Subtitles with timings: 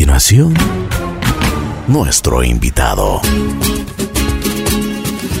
[0.00, 0.54] continuación,
[1.86, 3.20] nuestro invitado.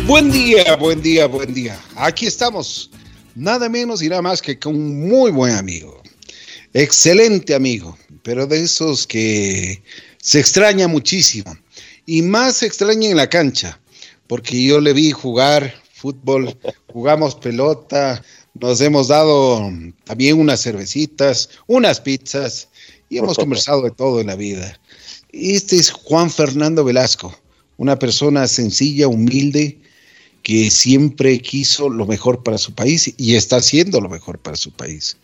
[0.06, 1.80] Buen día, buen día, buen día.
[1.96, 2.90] Aquí estamos,
[3.34, 6.02] nada menos y nada más que con un muy buen amigo.
[6.74, 9.82] Excelente amigo, pero de esos que
[10.18, 11.56] se extraña muchísimo.
[12.04, 13.80] Y más se extraña en la cancha,
[14.26, 16.54] porque yo le vi jugar fútbol,
[16.92, 18.22] jugamos pelota,
[18.52, 19.70] nos hemos dado
[20.04, 22.68] también unas cervecitas, unas pizzas
[23.10, 24.78] y hemos conversado de todo en la vida.
[25.32, 27.34] Este es Juan Fernando Velasco,
[27.76, 29.78] una persona sencilla, humilde,
[30.42, 34.70] que siempre quiso lo mejor para su país y está haciendo lo mejor para su
[34.72, 35.18] país.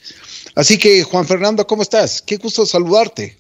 [0.55, 2.21] Así que, Juan Fernando, ¿cómo estás?
[2.21, 3.37] Qué gusto saludarte.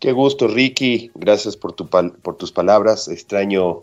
[0.00, 1.10] Qué gusto, Ricky.
[1.14, 3.08] Gracias por, tu por tus palabras.
[3.08, 3.80] Extraño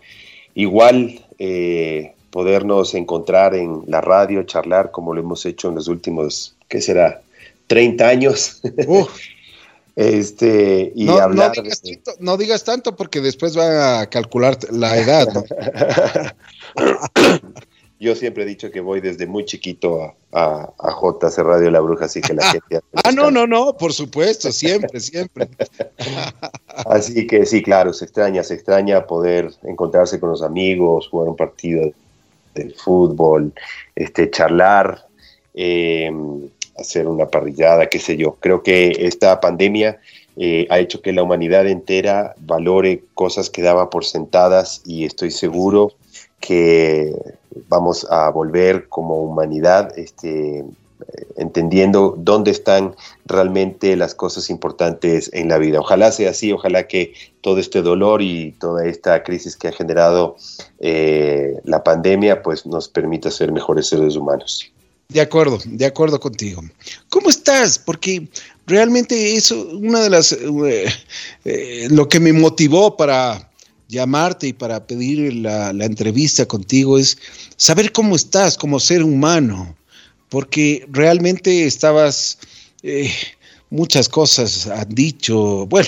[0.54, 6.55] igual eh, podernos encontrar en la radio, charlar como lo hemos hecho en los últimos,
[6.68, 7.21] ¿qué será?
[7.67, 8.62] 30 años.
[9.95, 11.53] este, y no, hablar.
[11.55, 15.27] No digas, tanto, no digas, tanto, porque después va a calcular la edad.
[15.34, 15.43] ¿no?
[17.99, 21.79] Yo siempre he dicho que voy desde muy chiquito a, a, a JC Radio La
[21.79, 22.79] Bruja, así que la gente.
[23.04, 25.49] ah, no, no, no, por supuesto, siempre, siempre.
[26.85, 31.35] así que sí, claro, se extraña, se extraña poder encontrarse con los amigos, jugar un
[31.35, 31.91] partido
[32.54, 33.52] de fútbol,
[33.96, 35.07] este, charlar,
[35.55, 36.12] eh,
[36.80, 38.38] hacer una parrillada, qué sé yo.
[38.40, 40.00] Creo que esta pandemia
[40.36, 45.32] eh, ha hecho que la humanidad entera valore cosas que daba por sentadas y estoy
[45.32, 45.94] seguro
[46.40, 47.14] que
[47.68, 50.64] vamos a volver como humanidad este,
[51.36, 55.80] entendiendo dónde están realmente las cosas importantes en la vida.
[55.80, 60.36] Ojalá sea así, ojalá que todo este dolor y toda esta crisis que ha generado
[60.80, 64.72] eh, la pandemia pues nos permita ser mejores seres humanos.
[65.09, 66.62] De acuerdo, de acuerdo contigo.
[67.08, 67.80] ¿Cómo estás?
[67.80, 68.28] Porque
[68.66, 70.86] realmente eso, una de las, eh,
[71.46, 73.50] eh, lo que me motivó para
[73.88, 77.18] llamarte y para pedir la, entrevista contigo es
[77.56, 79.78] saber cómo estás como ser humano,
[80.28, 82.38] porque realmente estabas,
[82.84, 83.10] eh,
[83.70, 85.88] muchas cosas han dicho, bueno,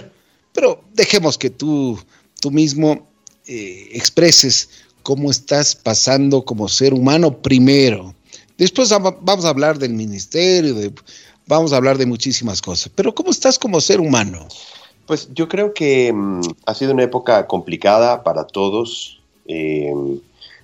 [0.54, 2.00] pero dejemos que tú,
[2.40, 3.06] tú mismo
[3.46, 4.70] expreses
[5.04, 8.16] cómo estás pasando como ser humano primero.
[8.60, 8.90] Después
[9.22, 10.76] vamos a hablar del ministerio,
[11.48, 14.46] vamos a hablar de muchísimas cosas, pero ¿cómo estás como ser humano?
[15.08, 19.22] Pues yo creo que um, ha sido una época complicada para todos.
[19.48, 19.94] Eh,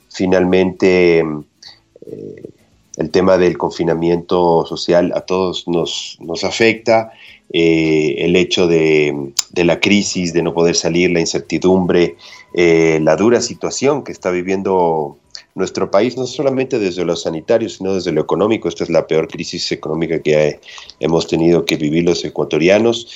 [0.10, 2.50] finalmente, eh,
[2.98, 7.14] el tema del confinamiento social a todos nos, nos afecta.
[7.54, 12.18] Eh, el hecho de, de, la crisis, de no poder salir, la incertidumbre,
[12.54, 15.18] la dura situación que está viviendo
[15.56, 18.68] nuestro país, no solamente desde lo sanitario, sino desde lo económico.
[18.68, 20.60] Esta es la peor crisis económica que
[21.00, 23.08] hemos tenido que vivir los ecuatorianos.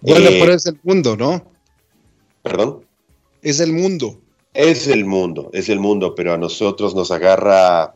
[0.00, 1.44] Bueno, eh, pero es el mundo, ¿no?
[2.42, 2.84] ¿Perdón?
[3.42, 4.18] Es el mundo.
[4.54, 7.94] Es el mundo, es el mundo, pero a nosotros nos agarra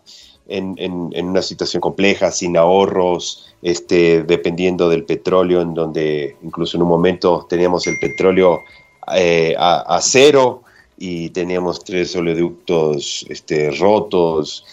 [0.48, 6.78] en, en, en una situación compleja, sin ahorros, este, dependiendo del petróleo, en donde incluso
[6.78, 8.60] en un momento teníamos el petróleo
[9.14, 10.62] eh, a, a cero,
[10.98, 14.64] y teníamos tres oleoductos este, rotos.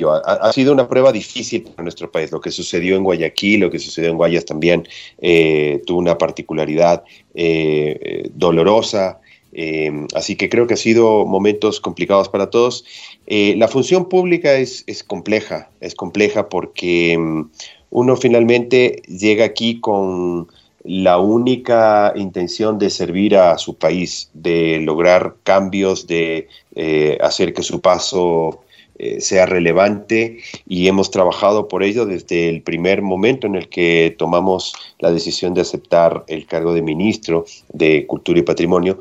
[0.00, 2.30] Ha, sido una prueba difícil para nuestro país.
[2.30, 4.86] Lo que sucedió en Guayaquil, lo que sucedió en Guayas también
[5.20, 7.02] eh, tuvo una particularidad
[7.34, 9.20] eh, dolorosa.
[9.52, 12.84] Eh, así que creo que ha sido momentos complicados para todos.
[13.26, 17.50] La función pública es, es, compleja, es compleja porque um,
[17.90, 20.48] uno finalmente llega aquí con
[20.88, 27.62] la única intención de servir a su país, de lograr cambios, de eh, hacer que
[27.62, 28.62] su paso
[28.98, 34.16] eh, sea relevante y hemos trabajado por ello desde el primer momento en el que
[34.16, 38.98] tomamos la decisión de aceptar el cargo de ministro de Cultura y Patrimonio,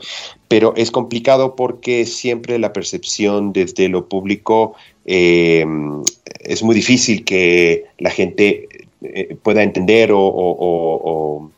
[0.50, 5.66] pero es complicado porque siempre la percepción desde lo público eh,
[6.42, 8.68] es muy difícil que la gente
[9.02, 11.50] eh, pueda entender o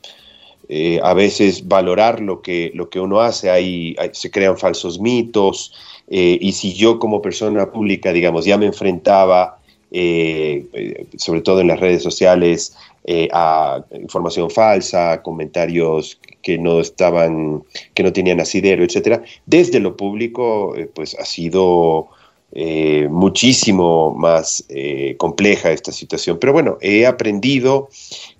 [0.71, 5.73] eh, a veces valorar lo que, lo que uno hace, hay se crean falsos mitos,
[6.07, 9.57] eh, y si yo como persona pública, digamos, ya me enfrentaba,
[9.91, 12.75] eh, sobre todo en las redes sociales,
[13.31, 17.63] a información falsa, comentarios que no estaban,
[17.95, 22.09] que no tenían asidero, etcétera, desde lo público, pues ha sido
[23.09, 24.63] muchísimo más
[25.17, 26.37] compleja esta situación.
[26.39, 27.89] Pero bueno, he aprendido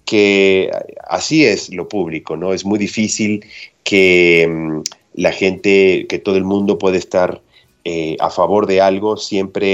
[0.09, 0.71] que
[1.07, 2.51] así es lo público, ¿no?
[2.51, 3.45] Es muy difícil
[3.83, 4.83] que um,
[5.13, 7.41] la gente, que todo el mundo puede estar
[7.85, 9.67] eh, a favor de algo, siempre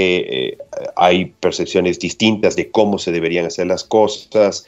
[0.50, 0.58] eh,
[0.94, 4.66] hay percepciones distintas de cómo se deberían hacer las cosas.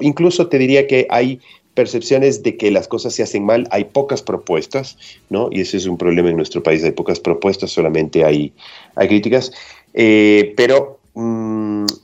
[0.00, 1.40] incluso te diría que hay
[1.74, 4.96] percepciones de que las cosas se hacen mal, hay pocas propuestas,
[5.28, 5.50] ¿no?
[5.52, 8.54] Y ese es un problema en nuestro país, hay pocas propuestas, solamente hay,
[8.94, 9.52] hay críticas.
[9.92, 11.45] Eh, pero mm,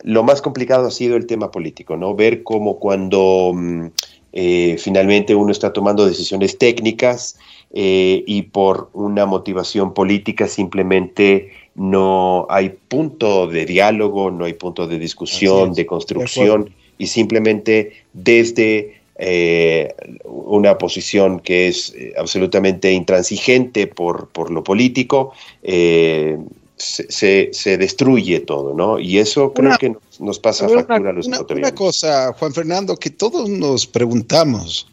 [0.02, 2.14] lo más complicado ha sido el tema político, ¿no?
[2.14, 3.86] Ver cómo cuando mm,
[4.32, 7.38] eh, finalmente uno está tomando decisiones técnicas
[7.72, 14.86] eh, y por una motivación política simplemente no hay punto de diálogo, no hay punto
[14.86, 19.94] de discusión, de construcción, y simplemente desde eh,
[20.24, 25.32] una posición que es absolutamente intransigente por, por lo político,
[25.62, 26.38] eh,
[26.76, 28.98] se, se, destruye todo, ¿no?
[28.98, 33.10] Y eso creo que nos, pasa factura a los una, una cosa, Juan Fernando, que
[33.10, 34.88] todos nos preguntamos,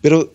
[0.00, 0.32] pero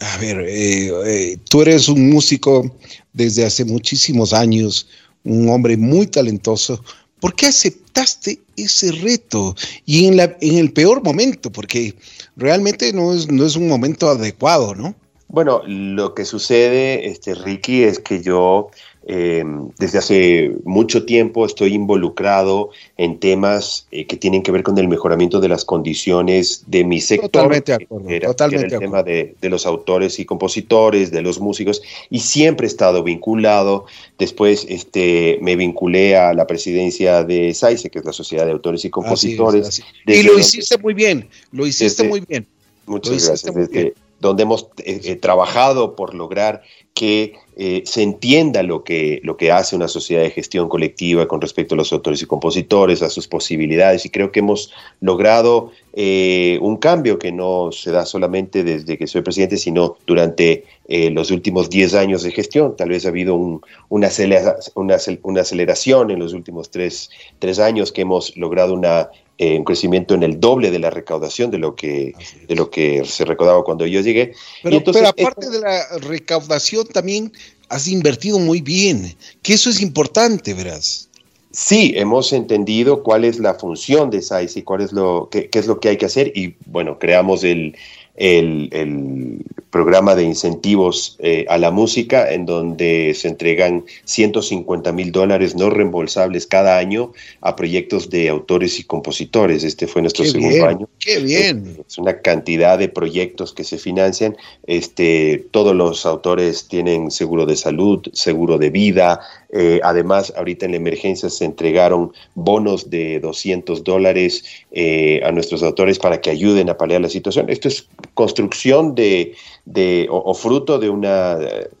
[0.00, 2.74] a ver, tú eres un músico
[3.12, 4.88] desde hace muchísimos años,
[5.24, 6.82] un hombre muy talentoso.
[7.20, 9.54] ¿Por qué aceptaste ese reto?
[9.86, 11.94] Y en, la, en el peor momento, porque
[12.36, 14.94] realmente no es, no es un momento adecuado, ¿no?
[15.28, 18.70] Bueno, lo que sucede, este, Ricky, es que yo
[19.06, 19.44] eh,
[19.78, 24.86] desde hace mucho tiempo estoy involucrado en temas eh, que tienen que ver con el
[24.86, 27.30] mejoramiento de las condiciones de mi sector.
[27.30, 28.08] Totalmente de acuerdo.
[28.08, 32.20] Era, totalmente era el tema de, de, los autores y compositores, de los músicos, y
[32.20, 33.86] siempre he estado vinculado.
[34.18, 38.84] Después este, me vinculé a la presidencia de SAICE, que es la Sociedad de Autores
[38.84, 39.66] y Compositores.
[39.66, 40.20] Así es, así.
[40.20, 42.46] Y lo hiciste muy bien, lo hiciste desde, muy bien.
[42.86, 43.54] Muchas gracias.
[43.54, 46.62] Desde, donde hemos eh, eh, trabajado por lograr
[46.94, 51.40] que eh, se entienda lo que, lo que hace una sociedad de gestión colectiva con
[51.40, 56.58] respecto a los autores y compositores, a sus posibilidades, y creo que hemos logrado eh,
[56.62, 61.30] un cambio que no se da solamente desde que soy presidente, sino durante eh, los
[61.30, 62.74] últimos 10 años de gestión.
[62.76, 63.60] Tal vez ha habido un,
[63.90, 69.10] una, acelera, una, una, aceleración en los últimos tres, tres años que hemos logrado una
[69.42, 72.14] eh, un crecimiento en el doble de la recaudación de lo que,
[72.46, 74.34] de lo que se recaudaba cuando yo llegué.
[74.62, 77.32] Pero, entonces, pero aparte de la recaudación, también
[77.68, 81.08] has invertido muy bien, que eso es importante, verás.
[81.50, 85.58] Sí, hemos entendido cuál es la función de SAIS y cuál es lo, qué, qué
[85.58, 87.76] es lo que hay que hacer y bueno, creamos el,
[88.14, 95.10] el, el, programa de incentivos eh, a la música, en donde se entregan 150 mil
[95.10, 99.64] dólares no reembolsables cada año a proyectos de autores y compositores.
[99.64, 100.88] Este fue nuestro qué segundo bien, año.
[101.00, 101.76] ¡Qué bien!
[101.80, 104.36] Es, es, una cantidad de proyectos que se financian.
[104.66, 109.20] Este, todos los autores tienen seguro de salud, seguro de vida.
[109.54, 115.62] Eh, además, ahorita en la emergencia se entregaron bonos de 200 dólares eh, a nuestros
[115.62, 117.50] autores para que ayuden a paliar la situación.
[117.50, 121.38] Esto es construcción de, de o, o, fruto de una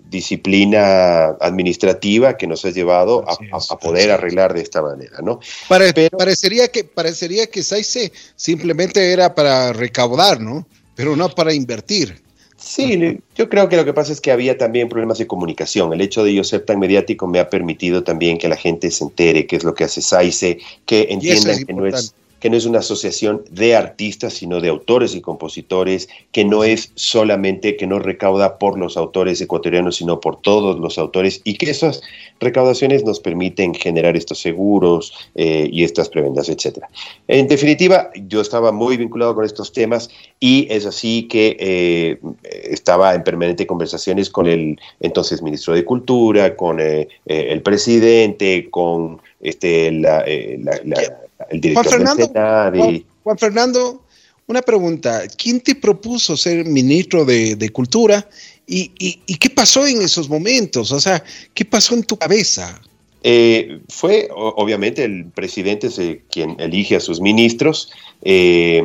[0.08, 5.18] disciplina administrativa que nos ha llevado a, es, a, a poder arreglar de esta manera,
[5.22, 5.40] ¿no?
[5.68, 10.66] Pare, Pero, parecería que parecería que SAICE simplemente era para recaudar, ¿no?
[10.94, 12.22] Pero no para invertir.
[12.56, 15.92] Sí, yo creo que lo que pasa es que había también problemas de comunicación.
[15.92, 19.02] El hecho de yo ser tan mediático me ha permitido también que la gente se
[19.02, 22.56] entere qué es lo que hace SAICE, que entiendan es que no es que no
[22.56, 27.86] es una asociación de artistas, sino de autores y compositores, que no es solamente, que
[27.86, 32.02] no recauda por los autores ecuatorianos, sino por todos los autores, y que esas
[32.40, 36.80] recaudaciones nos permiten generar estos seguros eh, y estas prebendas, etc.
[37.28, 40.10] En definitiva, yo estaba muy vinculado con estos temas
[40.40, 46.56] y es así que eh, estaba en permanente conversaciones con el entonces ministro de Cultura,
[46.56, 50.24] con eh, el presidente, con este, la,
[50.58, 52.90] la, el director Juan Fernando.
[52.90, 53.06] Y...
[53.22, 54.02] Juan Fernando,
[54.46, 55.22] una pregunta.
[55.36, 58.28] ¿Quién te propuso ser ministro de, de Cultura?
[58.66, 60.92] ¿Y, y, ¿Y, qué pasó en esos momentos?
[60.92, 61.22] O sea,
[61.54, 62.80] ¿qué pasó en tu cabeza?
[63.24, 68.82] Eh, fue obviamente el presidente es el, quien elige a sus ministros eh,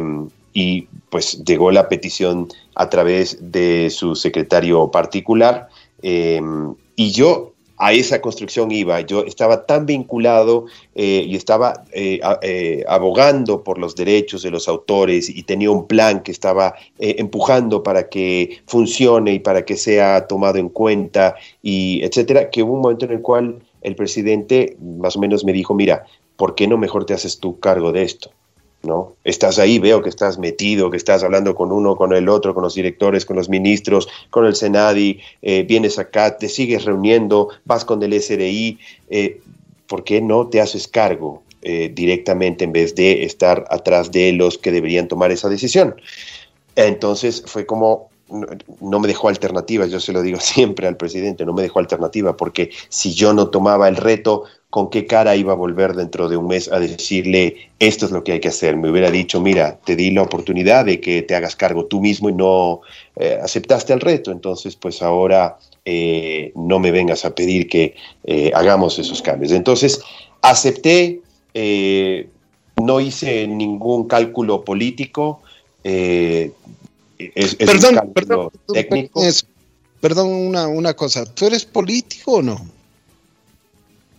[0.53, 5.69] y pues llegó la petición a través de su secretario particular
[6.03, 6.39] eh,
[6.95, 9.01] y yo a esa construcción iba.
[9.01, 10.65] Yo estaba tan vinculado
[10.95, 15.87] eh, y estaba eh, eh, abogando por los derechos de los autores y tenía un
[15.87, 21.35] plan que estaba eh, empujando para que funcione y para que sea tomado en cuenta
[21.61, 25.53] y etcétera, que hubo un momento en el cual el presidente más o menos me
[25.53, 26.05] dijo, mira,
[26.35, 28.31] ¿por qué no mejor te haces tú cargo de esto?
[28.83, 29.15] ¿No?
[29.23, 32.63] Estás ahí, veo que estás metido, que estás hablando con uno, con el otro, con
[32.63, 37.85] los directores, con los ministros, con el Senadi, eh, vienes acá, te sigues reuniendo, vas
[37.85, 38.79] con el SRI,
[39.09, 39.41] eh,
[39.87, 44.57] ¿por qué no te haces cargo eh, directamente en vez de estar atrás de los
[44.57, 45.95] que deberían tomar esa decisión?
[46.75, 48.09] Entonces fue como
[48.81, 52.35] no, me dejó alternativa, yo se lo digo siempre al presidente, no me dejó alternativa,
[52.35, 54.43] porque si yo no tomaba el reto,
[54.77, 58.23] ¿con qué cara iba a volver dentro de un mes a decirle, esto es lo
[58.23, 58.77] que hay que hacer?
[58.77, 62.29] Me hubiera dicho, mira, te di la oportunidad de que te hagas cargo tú mismo
[62.29, 62.81] y no
[63.15, 68.51] eh, aceptaste el reto, entonces pues ahora eh, no me vengas a pedir que eh,
[68.53, 69.51] hagamos esos cambios.
[69.51, 69.99] Entonces,
[70.43, 71.21] acepté,
[72.75, 75.41] no hice ningún cálculo político,
[75.83, 79.23] es, perdón, perdón, técnico.
[80.01, 82.76] Perdón, una, una cosa, ¿tú eres político o no?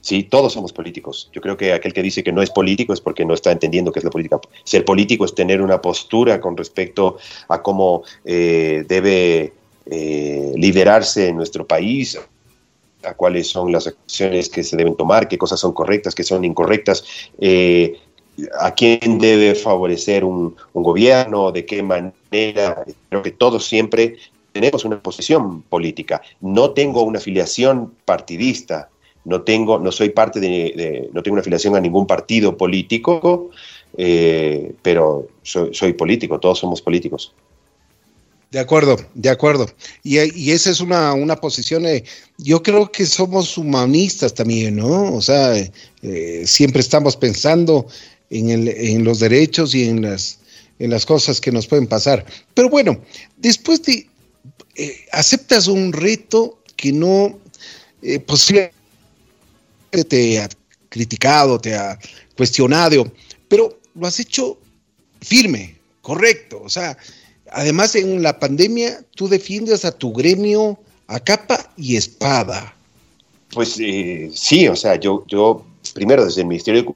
[0.09, 1.29] Sí, todos somos políticos.
[1.35, 3.93] Yo creo que aquel que dice que no es político es porque no está entendiendo
[3.93, 4.41] qué es la política.
[4.65, 9.53] Ser político es tener una postura con respecto a cómo eh, debe
[9.85, 12.19] eh, liderarse nuestro país,
[13.03, 16.43] a cuáles son las acciones que se deben tomar, qué cosas son correctas, qué son
[16.43, 17.05] incorrectas.
[17.39, 18.01] Eh,
[18.59, 22.83] a quién debe favorecer un, gobierno, de qué manera.
[23.11, 24.17] Creo que todos siempre
[24.53, 26.23] tenemos una posición política.
[26.41, 28.89] No tengo una afiliación partidista,
[29.25, 33.51] no tengo, no soy parte de, no tengo una afiliación a ningún partido político,
[33.97, 37.33] eh, pero soy, político, todos somos políticos.
[38.51, 39.69] De acuerdo, de acuerdo.
[40.03, 42.05] Y, esa es una, una posición, eh,
[42.39, 45.15] yo creo que somos humanistas también, ¿no?
[45.15, 47.87] O sea, eh, siempre estamos pensando
[48.31, 50.39] en, los derechos y en las,
[50.79, 52.25] en las cosas que nos pueden pasar.
[52.55, 52.99] Pero bueno,
[53.37, 54.07] después de
[55.13, 57.37] aceptas un reto que no
[58.03, 58.78] eh, posiblemente
[59.91, 60.49] te ha
[60.89, 61.99] criticado, te ha
[62.37, 63.11] cuestionado,
[63.49, 64.59] pero lo has hecho
[65.21, 66.61] firme, correcto.
[66.65, 66.97] O sea,
[67.51, 72.75] además en la pandemia tú defiendes a tu gremio a capa y espada.
[73.53, 75.65] Pues eh, sí, o sea, yo, yo
[75.95, 76.95] primero desde el Ministerio de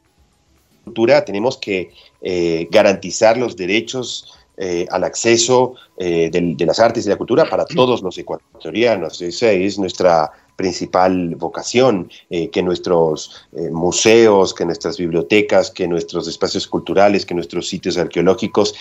[0.85, 7.09] cultura tenemos que eh, garantizar los derechos eh, al acceso eh, de, las artes y
[7.09, 9.23] la cultura para todos los ecuatorianos.
[9.23, 17.27] Esa es nuestra principal vocación, que nuestros museos, que nuestras bibliotecas, que nuestros espacios culturales,
[17.27, 18.75] que nuestros sitios arqueológicos,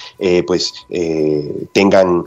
[0.45, 0.73] pues
[1.73, 2.25] tengan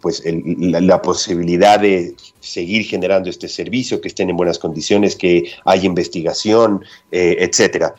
[0.00, 5.84] pues la, posibilidad de seguir generando este servicio, que estén en buenas condiciones, que haya
[5.84, 7.94] investigación, etcétera.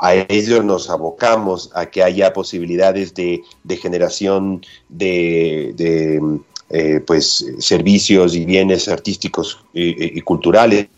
[0.00, 3.42] A, ellos nos abocamos a que haya posibilidades de,
[3.80, 10.88] generación de, eh, pues, servicios y bienes artísticos y, culturales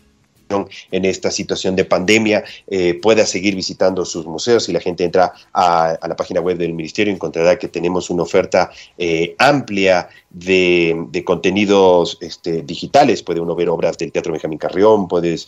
[0.89, 4.63] en esta situación de pandemia eh, pueda seguir visitando sus museos.
[4.63, 8.71] Si la gente entra a, la página web del ministerio, encontrará que tenemos una oferta
[8.97, 13.21] eh, amplia de, contenidos este, digitales.
[13.21, 15.47] Puede uno ver obras del Teatro Benjamín Carrión, puedes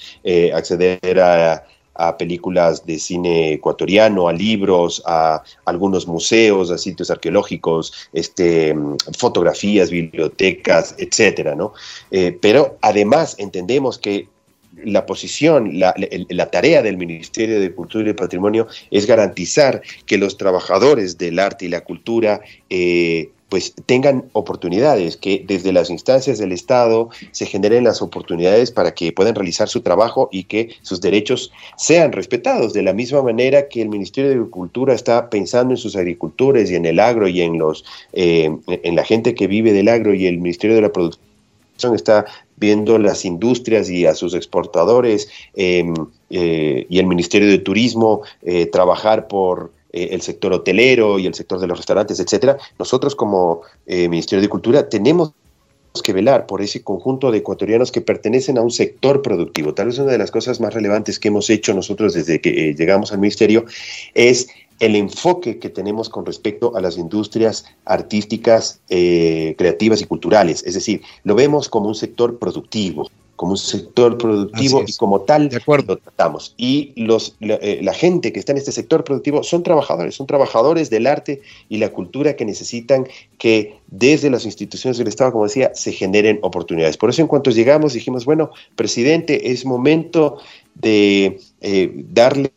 [0.53, 8.09] acceder a a películas de cine ecuatoriano, a libros, a algunos museos, a sitios arqueológicos,
[8.13, 8.75] este,
[9.17, 11.73] fotografías, bibliotecas, etcétera, ¿no?
[12.11, 14.27] Eh, pero además entendemos que
[14.83, 21.17] la posición, la, tarea del Ministerio de Cultura y Patrimonio es garantizar que los trabajadores
[21.17, 27.09] del arte y la cultura eh, pues tengan oportunidades, que desde las instancias del Estado
[27.31, 32.13] se generen las oportunidades para que puedan realizar su trabajo y que sus derechos sean
[32.13, 36.71] respetados, de la misma manera que el Ministerio de Agricultura está pensando en sus agricultores
[36.71, 40.13] y en el agro y en, los, eh, en la gente que vive del agro
[40.13, 41.19] y el Ministerio de la Producción
[41.93, 42.23] está
[42.55, 45.93] viendo las industrias y a sus exportadores em,
[46.29, 51.33] eh, y el Ministerio de Turismo eh, trabajar por eh, el sector hotelero y el
[51.33, 55.33] sector de los restaurantes, etcétera, nosotros como eh, Ministerio de Cultura tenemos
[56.03, 59.73] que velar por ese conjunto de ecuatorianos que pertenecen a un sector productivo.
[59.73, 62.75] Tal vez una de las cosas más relevantes que hemos hecho nosotros desde que eh,
[62.75, 63.65] llegamos al ministerio
[64.13, 64.47] es
[64.79, 70.63] el enfoque que tenemos con respecto a las industrias artísticas, creativas y culturales.
[70.65, 73.07] Es decir, lo vemos como un sector productivo,
[73.41, 75.49] como un sector productivo y como tal
[75.87, 76.53] lo tratamos.
[76.57, 80.91] Y los, eh, la, gente que está en este sector productivo son trabajadores, son trabajadores
[80.91, 83.07] del arte y la cultura que necesitan
[83.39, 86.97] que desde las instituciones del Estado, como decía, se generen oportunidades.
[86.97, 90.37] Por eso en cuanto llegamos dijimos, bueno, presidente, es momento
[90.75, 92.51] de eh, darle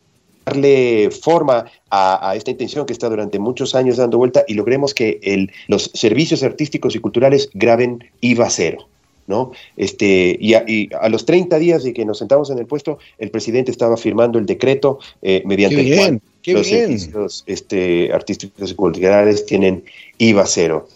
[0.45, 5.19] darle forma a, esta intención que está durante muchos años dando vuelta y logremos que
[5.23, 8.87] el, los servicios artísticos y culturales graben IVA cero.
[9.27, 9.51] ¿No?
[9.77, 13.71] Este, y a, los 30 días de que nos sentamos en el puesto, el presidente
[13.71, 16.21] estaba firmando el decreto eh, mediante el cual
[16.53, 19.83] los servicios este, artísticos y culturales tienen
[20.17, 20.87] IVA cero.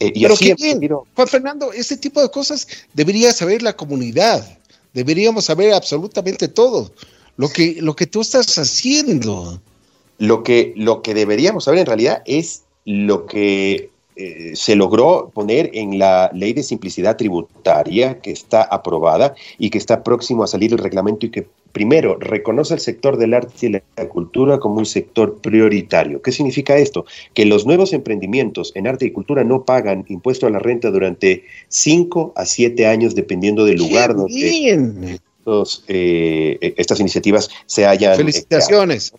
[0.00, 0.80] Eh, y Pero qué bien.
[1.14, 4.58] Juan Fernando, este tipo de cosas debería saber la comunidad.
[4.92, 6.92] Deberíamos saber absolutamente todo.
[7.36, 9.60] Lo que, lo que tú estás haciendo.
[10.18, 15.70] Lo que, lo que deberíamos saber en realidad es lo que eh, se logró poner
[15.74, 20.72] en la ley de simplicidad tributaria que está aprobada y que está próximo a salir
[20.72, 24.86] el reglamento y que primero reconoce el sector del arte y la cultura como un
[24.86, 26.22] sector prioritario.
[26.22, 27.04] ¿Qué significa esto?
[27.34, 31.42] Que los nuevos emprendimientos en arte y cultura no pagan impuesto a la renta durante
[31.66, 35.18] 5 a 7 años dependiendo del lugar donde
[35.88, 38.16] eh, estas iniciativas se hayan...
[38.16, 39.12] Felicitaciones.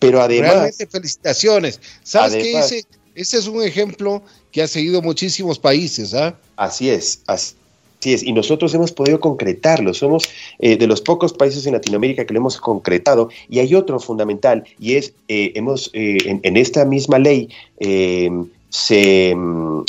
[0.00, 0.50] Pero además...
[0.50, 1.80] Realmente felicitaciones.
[2.02, 2.58] ¿Sabes qué?
[2.58, 6.14] Ese, ese es un ejemplo que ha seguido muchísimos países.
[6.14, 6.34] ¿ah?
[6.56, 7.54] Así es, así
[8.04, 8.22] es.
[8.22, 9.92] Y nosotros hemos podido concretarlo.
[9.94, 10.24] Somos
[10.58, 13.28] eh, de los pocos países en Latinoamérica que lo hemos concretado.
[13.48, 17.48] Y hay otro fundamental, y es, eh, hemos, en, en, esta misma ley,
[18.70, 19.84] se, mm,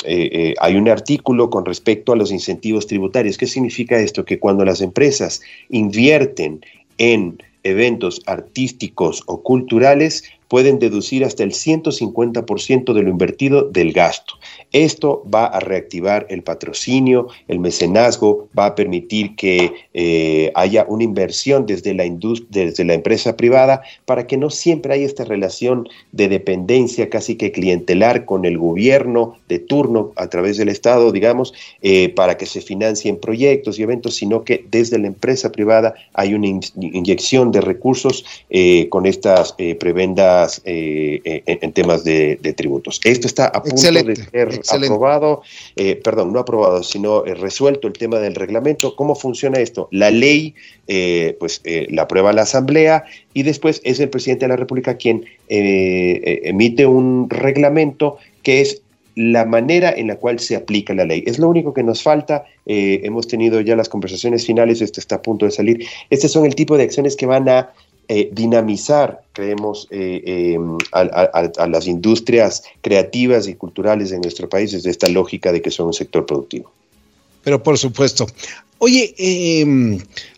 [0.60, 3.38] hay un artículo con respecto a los incentivos tributarios.
[3.38, 4.24] ¿Qué significa esto?
[4.24, 5.40] Que cuando las empresas
[5.70, 6.60] invierten
[6.98, 14.34] en eventos artísticos o culturales, pueden deducir hasta el 150% de lo invertido del gasto.
[14.72, 21.04] Esto va a reactivar el patrocinio, el mecenazgo, va a permitir que eh, haya una
[21.04, 22.04] inversión desde la,
[22.48, 27.52] desde la empresa privada para que no siempre haya esta relación de dependencia casi que
[27.52, 31.52] clientelar con el gobierno de turno a través del Estado, digamos,
[31.82, 36.32] eh, para que se financien proyectos y eventos, sino que desde la empresa privada hay
[36.32, 43.00] una inyección de recursos eh, con estas prebendas en, temas de, tributos.
[43.04, 45.42] Esto está a punto de ser aprobado,
[45.76, 48.96] eh, perdón, no aprobado, sino eh, resuelto el tema del reglamento.
[48.96, 49.88] ¿Cómo funciona esto?
[49.90, 50.54] La ley,
[50.88, 53.04] eh, pues la aprueba la Asamblea
[53.34, 58.82] y después es el presidente de la República quien emite un reglamento que es
[59.14, 61.22] la manera en la cual se aplica la ley.
[61.26, 62.44] Es lo único que nos falta.
[62.66, 65.86] hemos tenido ya las conversaciones finales, esto está a punto de salir.
[66.10, 67.70] Estos son el tipo de acciones que van a
[68.08, 74.90] eh, dinamizar, creemos, eh, em, a, las industrias creativas y culturales de nuestro país desde
[74.90, 76.70] esta lógica de que son un sector productivo.
[77.44, 78.26] Pero por supuesto.
[78.78, 79.14] Oye,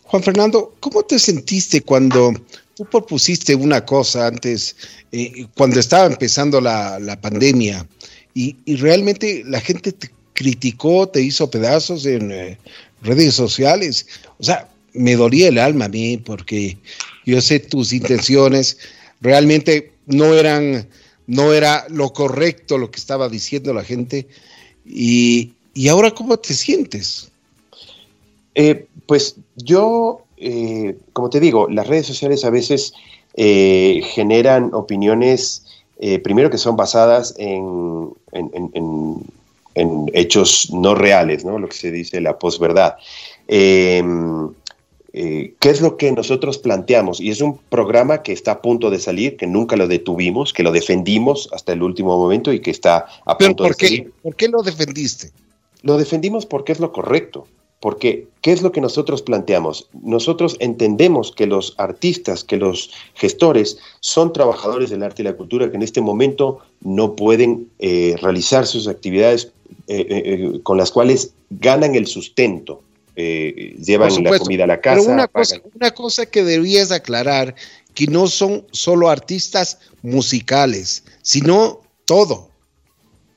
[0.03, 2.33] Juan Fernando, ¿cómo te sentiste cuando
[2.75, 4.75] tú propusiste una cosa antes,
[5.11, 7.87] eh, cuando estaba empezando la, pandemia,
[8.35, 12.57] y, y, realmente la gente te criticó, te hizo pedazos en
[13.01, 14.05] redes sociales?
[14.37, 16.77] O sea, me dolía el alma a mí porque
[17.25, 18.77] yo sé tus intenciones,
[19.21, 20.87] realmente no eran,
[21.27, 24.27] no era lo correcto lo que estaba diciendo la gente.
[24.85, 25.53] Y,
[25.89, 27.31] ahora, ¿cómo te sientes?
[28.53, 32.93] Eh, pues yo, eh, como te digo, las redes sociales a veces
[33.35, 35.63] eh, generan opiniones,
[36.23, 39.23] primero que son basadas en, en,
[40.13, 41.57] hechos no reales, ¿no?
[41.57, 42.95] lo que se dice la posverdad.
[45.17, 47.21] Eh, ¿Qué es lo que nosotros planteamos?
[47.21, 50.61] Y es un programa que está a punto de salir, que nunca lo detuvimos, que
[50.61, 54.11] lo defendimos hasta el último momento y que está a punto de salir.
[54.21, 55.31] ¿Por qué lo defendiste?
[55.83, 57.47] Lo defendimos porque es lo correcto.
[57.79, 59.87] Porque, ¿qué es lo que nosotros planteamos?
[60.03, 65.69] Nosotros entendemos que los artistas, que los gestores son trabajadores del arte y la cultura
[65.69, 69.53] que en este momento no pueden eh, realizar sus actividades
[69.87, 72.81] eh, con las cuales ganan el sustento
[73.15, 75.01] eh, llevan la comida a la casa.
[75.01, 77.55] Pero una cosa, una cosa que debías aclarar,
[77.93, 82.49] que no son solo artistas musicales, sino todo.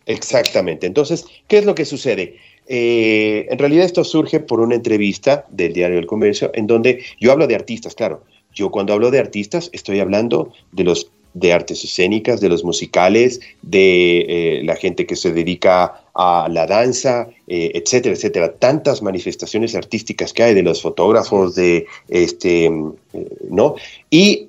[0.06, 0.86] Exactamente.
[0.86, 2.38] Entonces, ¿qué es lo que sucede?
[2.66, 7.32] Eh, en realidad esto surge por una entrevista del Diario del Comercio, en donde yo
[7.32, 8.24] hablo de artistas, claro.
[8.54, 13.40] Yo cuando hablo de artistas estoy hablando de los de artes escénicas, de los musicales,
[13.62, 18.52] de eh, la gente que se dedica a la danza, eh, etcétera, etcétera.
[18.52, 22.70] Tantas manifestaciones artísticas que hay de los fotógrafos, de este, eh,
[23.50, 23.76] ¿no?
[24.10, 24.48] Y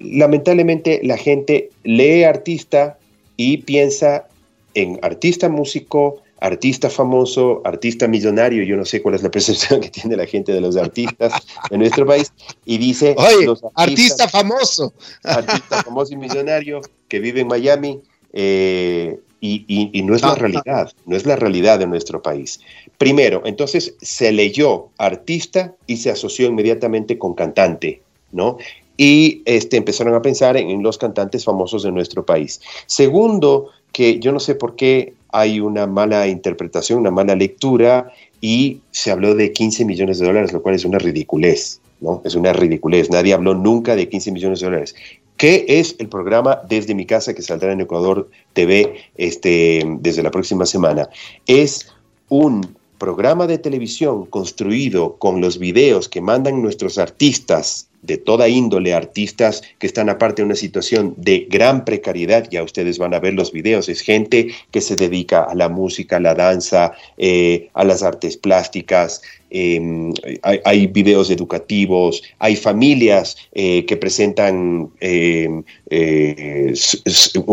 [0.00, 2.98] lamentablemente la gente lee artista
[3.36, 4.26] y piensa
[4.74, 9.90] en artista músico, artista famoso, artista millonario, yo no sé cuál es la percepción que
[9.90, 11.32] tiene la gente de los artistas
[11.70, 12.32] en nuestro país,
[12.64, 13.14] y dice...
[13.16, 14.92] Oye, artista famoso.
[15.22, 18.00] Artista famoso y millonario que vive en Miami,
[18.32, 22.60] eh, y, no es la realidad, no es la realidad de nuestro país.
[22.98, 28.58] Primero, entonces se leyó artista y se asoció inmediatamente con cantante, ¿no?
[28.96, 32.60] Y este, empezaron a pensar en los cantantes famosos de nuestro país.
[32.86, 38.80] Segundo, que yo no sé por qué hay una mala interpretación, una mala lectura y
[38.90, 42.20] se habló de 15 millones de dólares, lo cual es una ridiculez, ¿no?
[42.24, 43.10] Es una ridiculez.
[43.10, 44.94] Nadie habló nunca de 15 millones de dólares.
[45.36, 50.30] ¿Qué es el programa Desde mi casa que saldrá en Ecuador TV este, desde la
[50.30, 51.08] próxima semana?
[51.46, 51.88] Es
[52.28, 58.92] un programa de televisión construido con los videos que mandan nuestros artistas de toda índole,
[58.92, 63.34] artistas que están aparte de una situación de gran precariedad, ya ustedes van a ver
[63.34, 67.84] los videos, es gente que se dedica a la música, a la danza, eh, a
[67.84, 70.12] las artes plásticas, em,
[70.42, 76.72] hay, videos educativos, hay familias eh, que presentan em, eh,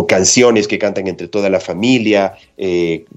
[0.08, 2.34] canciones que cantan entre toda la familia,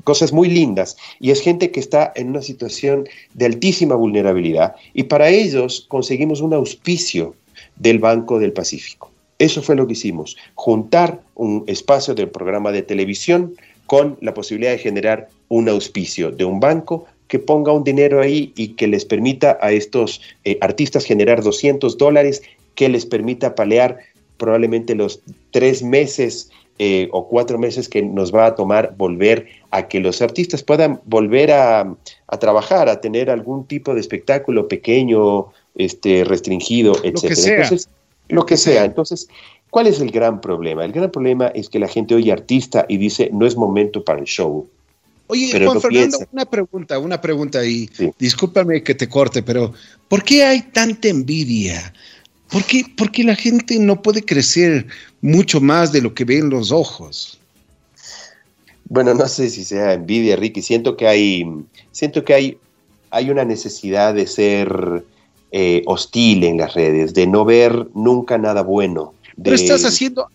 [0.05, 5.05] cosas muy lindas, y es gente que está en una situación de altísima vulnerabilidad, y
[5.05, 7.22] para ellos conseguimos un auspicio
[7.77, 9.11] del Banco del Pacífico.
[9.39, 13.55] Eso fue lo que hicimos, juntar un espacio del programa de televisión
[13.87, 18.53] con la posibilidad de generar un auspicio de un banco que ponga un dinero ahí
[18.57, 22.43] y que les permita a estos eh, artistas generar 200 dólares,
[22.75, 23.99] que les permita palear
[24.37, 29.89] probablemente los tres meses eh, o cuatro meses que nos va a tomar volver a
[29.89, 35.49] que los artistas puedan volver a, a trabajar, a tener algún tipo de espectáculo pequeño,
[35.75, 37.15] este, restringido, etc.
[37.15, 37.63] Lo que sea.
[37.63, 37.89] Entonces,
[38.29, 38.85] lo que sea.
[38.85, 39.29] Entonces,
[39.71, 40.85] ¿cuál es el gran problema?
[40.85, 44.21] El gran problema es que la gente oye artista y dice, no es momento para
[44.21, 44.69] el show.
[45.29, 47.89] Oye, Juan Fernando, una pregunta, una pregunta ahí.
[48.19, 49.73] Discúlpame que te corte, pero
[50.09, 51.93] ¿por qué hay tanta envidia?
[52.51, 54.87] ¿Por qué, ¿Por qué la gente no puede crecer
[55.23, 57.39] mucho más de lo que ven los ojos?
[58.91, 60.61] Bueno, no sé si sea envidia, Ricky.
[60.61, 61.47] Siento que hay,
[61.93, 62.59] siento que hay,
[63.11, 65.03] hay una necesidad de ser
[65.53, 69.13] eh, hostil en las redes, de no ver nunca nada bueno.
[69.43, 70.27] Pero estás haciendo,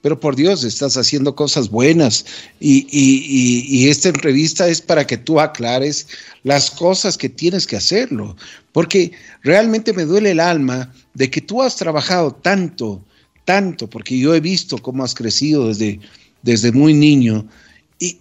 [0.00, 2.26] pero por Dios, estás haciendo cosas buenas
[2.58, 6.08] y, y, esta entrevista es para que tú aclares
[6.42, 8.36] las cosas que tienes que hacerlo,
[8.72, 13.00] porque realmente me duele el alma de que tú has trabajado tanto,
[13.44, 16.00] tanto, porque yo he visto cómo has crecido desde,
[16.42, 17.46] desde muy niño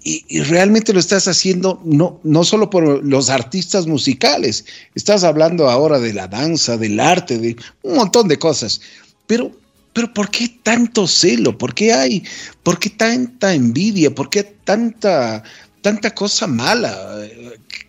[0.03, 4.65] y, realmente lo estás haciendo no, no solo por los artistas musicales,
[4.95, 8.81] estás hablando ahora de la danza, del arte, de un montón de cosas.
[9.27, 9.51] Pero,
[9.93, 11.57] pero ¿por qué tanto celo?
[11.57, 12.23] ¿Por qué hay,
[12.63, 14.13] por qué tanta envidia?
[14.13, 15.43] ¿Por qué tanta,
[15.81, 16.95] tanta cosa mala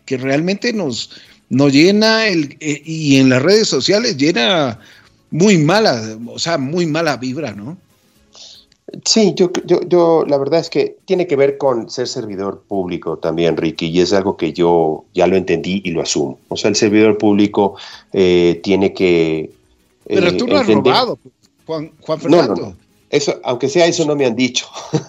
[0.05, 1.11] que realmente nos,
[1.49, 4.79] nos llena el, eh, y en las redes sociales llena
[5.31, 7.77] muy mala, o sea, muy mala vibra, ¿no?
[9.05, 13.19] Sí, yo, yo, yo, la verdad es que tiene que ver con ser servidor público
[13.19, 16.39] también, Ricky, y es algo que yo ya lo entendí y lo asumo.
[16.49, 17.77] O sea, el servidor público
[18.13, 19.51] eh, tiene que...
[20.07, 21.19] Pero tú no has robado,
[21.67, 22.55] Juan, Juan Fernando.
[22.55, 22.77] No,
[23.11, 24.67] Eso, aunque sea eso, no me han dicho.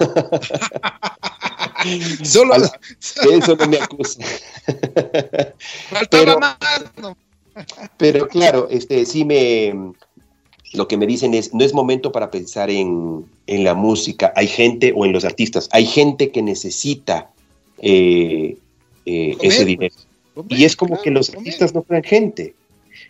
[2.24, 2.56] Solo
[3.32, 4.24] eso no me acusa.
[5.90, 6.58] Faltaba más.
[7.98, 9.94] Pero claro, este sí me
[10.74, 14.94] lo que me dicen es, no es momento para pensar en, la música, hay gente,
[14.96, 17.30] o en los artistas, hay gente que necesita
[17.80, 18.58] eh,
[19.06, 19.94] eh, ese dinero.
[20.50, 22.56] y es como que los artistas no fueran gente,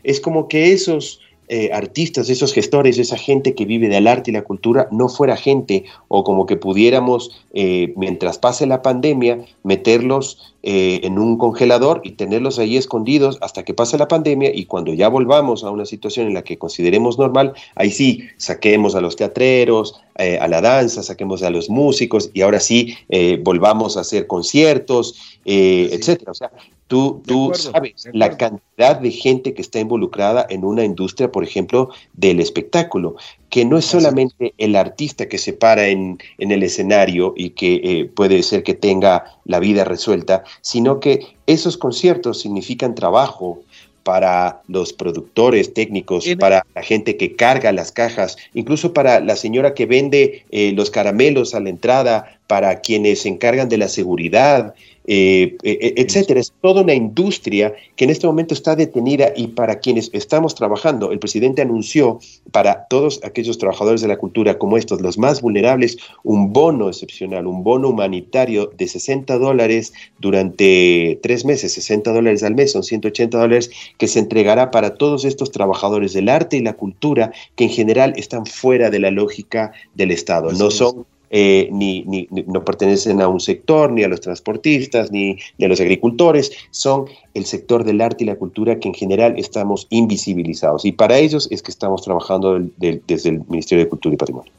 [0.03, 4.33] es como que esos eh, artistas, esos gestores, esa gente que vive del arte y
[4.33, 10.55] la cultura no fuera gente o como que pudiéramos, eh, mientras pase la pandemia, meterlos
[10.63, 14.91] eh, en un congelador y tenerlos ahí escondidos hasta que pase la pandemia y cuando
[14.93, 19.15] ya volvamos a una situación en la que consideremos normal, ahí sí saquemos a los
[19.15, 22.95] teatreros, a la danza, saquemos a los músicos y ahora sí
[23.43, 26.31] volvamos a hacer conciertos, etcétera.
[26.31, 26.51] O sea,
[26.87, 31.89] Tú, tú sabes la cantidad de gente que está involucrada en una industria, por ejemplo,
[32.13, 33.15] del espectáculo,
[33.49, 38.05] que no es solamente el artista que se para en, el escenario y que eh,
[38.05, 43.61] puede ser que tenga la vida resuelta, sino que esos conciertos significan trabajo,
[44.05, 49.73] para los productores técnicos, para la gente que carga las cajas, incluso para la señora
[49.73, 54.75] que vende eh, los caramelos a la entrada, para quienes se encargan de la seguridad,
[55.07, 56.39] eh, etcétera.
[56.39, 61.11] Es toda una industria que en este momento está detenida y para quienes estamos trabajando,
[61.11, 62.19] el presidente anunció
[62.51, 67.47] para todos aquellos trabajadores de la cultura como estos, los más vulnerables, un bono excepcional,
[67.47, 73.37] un bono humanitario de 60 dólares durante tres meses, 60 dólares al mes, son 180
[73.37, 77.69] dólares que se entregará para todos estos trabajadores del arte y la cultura que en
[77.69, 83.21] general están fuera de la lógica del Estado, no son eh, ni, ni, no pertenecen
[83.21, 88.01] a un sector, ni a los transportistas, ni, a los agricultores, son el sector del
[88.01, 90.85] arte y la cultura que en general estamos invisibilizados.
[90.85, 94.51] Y para ellos es que estamos trabajando desde el Ministerio de Cultura y Patrimonio.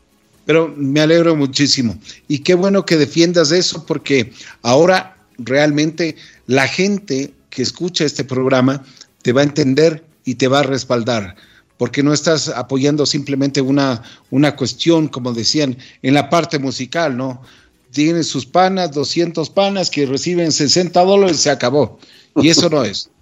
[0.45, 1.97] Pero me alegro muchísimo.
[2.29, 4.31] Y qué bueno que defiendas eso porque
[4.63, 8.85] ahora realmente la gente que escucha este programa
[9.23, 11.37] te va a entender y te va a respaldar
[11.79, 17.43] porque no estás apoyando simplemente una, una cuestión, como decían, en la parte musical, ¿no?
[17.91, 21.99] Tienen sus panas, 200 panas que reciben 60 dólares, se acabó.
[22.37, 23.11] Y eso no es.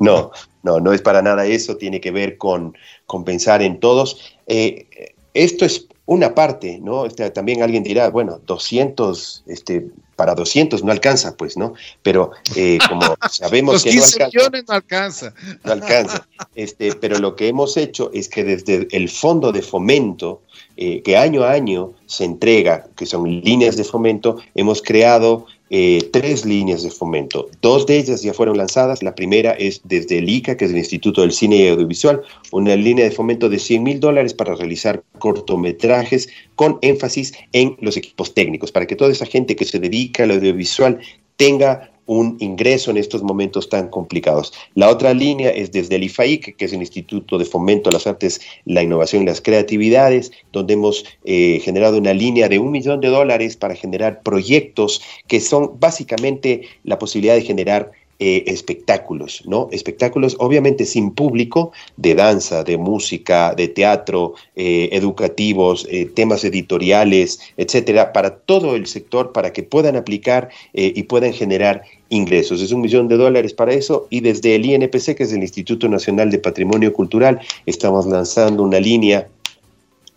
[0.00, 0.30] No,
[0.62, 4.20] no, no es para nada eso, tiene que ver con, con pensar en todos.
[4.46, 4.86] Eh,
[5.34, 7.04] esto es una parte, ¿no?
[7.04, 9.88] Este, también alguien dirá, bueno, 200, este,
[10.18, 11.74] para 200 no alcanza, pues, ¿no?
[12.02, 14.34] Pero eh, como sabemos que no alcanza,
[14.66, 15.34] no alcanza.
[15.62, 16.26] No alcanza.
[16.56, 20.42] Este, pero lo que hemos hecho es que desde el fondo de fomento,
[20.80, 26.08] eh, que año a año se entrega, que son líneas de fomento, hemos creado eh,
[26.12, 27.48] tres líneas de fomento.
[27.60, 29.02] Dos de ellas ya fueron lanzadas.
[29.02, 32.76] La primera es desde el ICA, que es el Instituto del Cine y Audiovisual, una
[32.76, 38.32] línea de fomento de 100 mil dólares para realizar cortometrajes con énfasis en los equipos
[38.32, 41.00] técnicos, para que toda esa gente que se dedica al audiovisual
[41.36, 44.52] tenga un ingreso en estos momentos tan complicados.
[44.74, 48.06] La otra línea es desde el IFAIC, que es el Instituto de Fomento a las
[48.06, 53.00] Artes, la Innovación y las Creatividades, donde hemos eh, generado una línea de un millón
[53.02, 59.68] de dólares para generar proyectos que son básicamente la posibilidad de generar eh, espectáculos, ¿no?
[59.70, 68.12] Espectáculos obviamente sin público, de danza, de música, de teatro, eh, educativos, temas editoriales, etcétera,
[68.12, 72.60] para todo el sector, para que puedan aplicar y puedan generar ingresos.
[72.60, 75.88] Es un millón de dólares para eso y desde el INPC, que es el Instituto
[75.88, 79.28] Nacional de Patrimonio Cultural, estamos lanzando una línea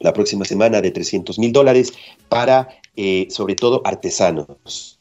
[0.01, 1.93] la próxima semana de 300 mil dólares
[2.27, 4.99] para, eh, sobre todo, artesanos.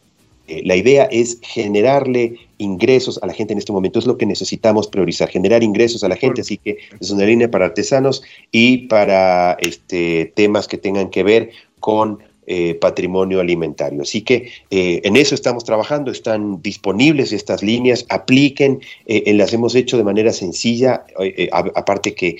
[0.50, 3.98] Eh, la idea es generarle ingresos a la gente en este momento.
[4.00, 6.40] Es lo que necesitamos priorizar, generar ingresos a la gente.
[6.40, 11.50] Así que es una línea para artesanos y para este, temas que tengan que ver
[11.78, 12.18] con
[12.52, 14.02] eh, patrimonio alimentario.
[14.02, 19.76] Así que eh, en eso estamos trabajando, están disponibles estas líneas, apliquen, eh, las hemos
[19.76, 21.04] hecho de manera sencilla,
[21.52, 22.38] aparte que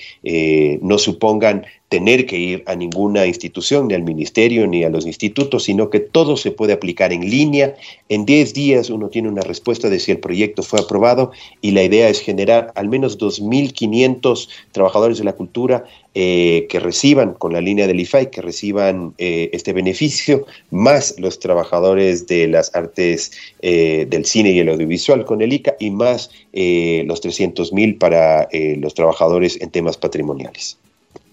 [0.81, 5.65] no supongan tener que ir a ninguna institución, ni al ministerio, ni a los institutos,
[5.65, 7.75] sino que todo se puede aplicar en línea.
[8.07, 11.83] En 10 días uno tiene una respuesta de si el proyecto fue aprobado y la
[11.83, 15.83] idea es generar al menos 2.500 trabajadores de la cultura
[16.15, 21.39] eh, que reciban con la línea del IFAI, que reciban eh, este beneficio, más los
[21.39, 26.29] trabajadores de las artes eh, del cine y el audiovisual con el ICA y más
[26.53, 30.77] los 300.000 para los trabajadores en temas patrimoniales.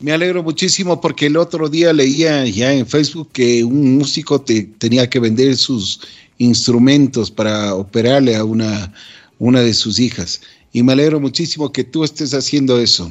[0.01, 5.11] Me alegro muchísimo porque el otro día leía ya en Facebook que un músico tenía
[5.11, 6.01] que vender sus
[6.39, 8.93] instrumentos para operarle a una,
[9.39, 10.41] una de sus hijas.
[10.73, 13.11] Y me alegro muchísimo que tú estés haciendo eso.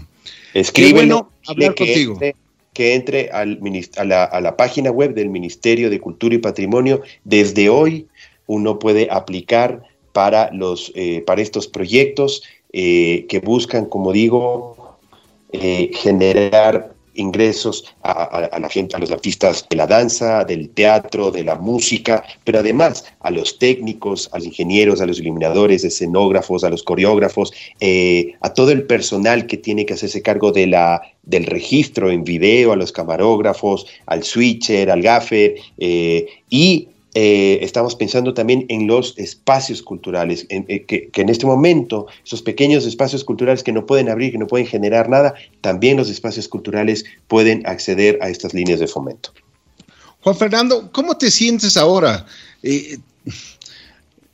[0.54, 1.30] Escríbelo.
[1.46, 2.14] hablar que contigo.
[2.14, 2.36] Entre,
[2.74, 3.60] que entre al,
[3.98, 7.02] a, la, a la página web del Ministerio de Cultura y Patrimonio.
[7.26, 8.08] Desde hoy
[8.46, 14.77] uno puede aplicar para, los, eh, para estos proyectos eh, que buscan, como digo,
[15.54, 21.44] eh, generar ingresos a, la gente, a los artistas de la danza, del teatro, de
[21.44, 26.70] la música, pero además a los técnicos, a los ingenieros, a los iluminadores, escenógrafos, a
[26.70, 31.46] los coreógrafos, eh, a todo el personal que tiene que hacerse cargo de la, del
[31.46, 38.34] registro en video, a los camarógrafos, al switcher, al gaffer, eh, y eh, estamos pensando
[38.34, 43.72] también en los espacios culturales, eh, que, en este momento, esos pequeños espacios culturales que
[43.72, 48.30] no pueden abrir, que no pueden generar nada, también los espacios culturales pueden acceder a
[48.30, 49.32] estas líneas de fomento.
[50.22, 52.26] Juan Fernando, ¿cómo te sientes ahora?
[52.62, 52.98] Eh,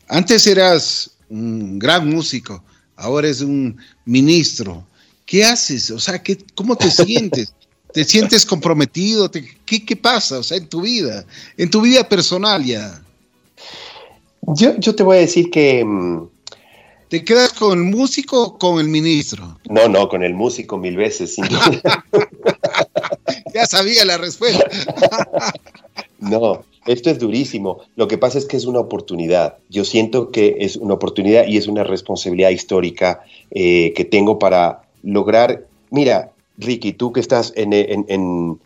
[0.07, 2.63] antes eras un gran músico,
[2.95, 4.85] ahora es un ministro.
[5.25, 5.89] ¿Qué haces?
[5.91, 7.53] O sea, ¿qué, ¿cómo te sientes?
[7.93, 9.29] ¿Te sientes comprometido?
[9.31, 10.39] ¿qué, ¿Qué pasa?
[10.39, 11.25] O sea, en tu vida,
[11.57, 13.01] en tu vida personal ya.
[14.41, 15.83] Yo, yo te voy a decir que...
[15.85, 16.27] Mm,
[17.09, 19.59] ¿Te quedas con el músico o con el ministro?
[19.69, 21.35] No, no, con el músico mil veces.
[23.53, 24.65] ya sabía la respuesta.
[26.19, 27.81] no, esto es durísimo.
[27.95, 29.57] Lo que pasa es que es una oportunidad.
[29.69, 34.81] Yo siento que es una oportunidad y es una responsabilidad histórica eh, que tengo para
[35.03, 35.67] lograr.
[35.91, 38.59] Mira, Ricky, tú que estás en, en, en,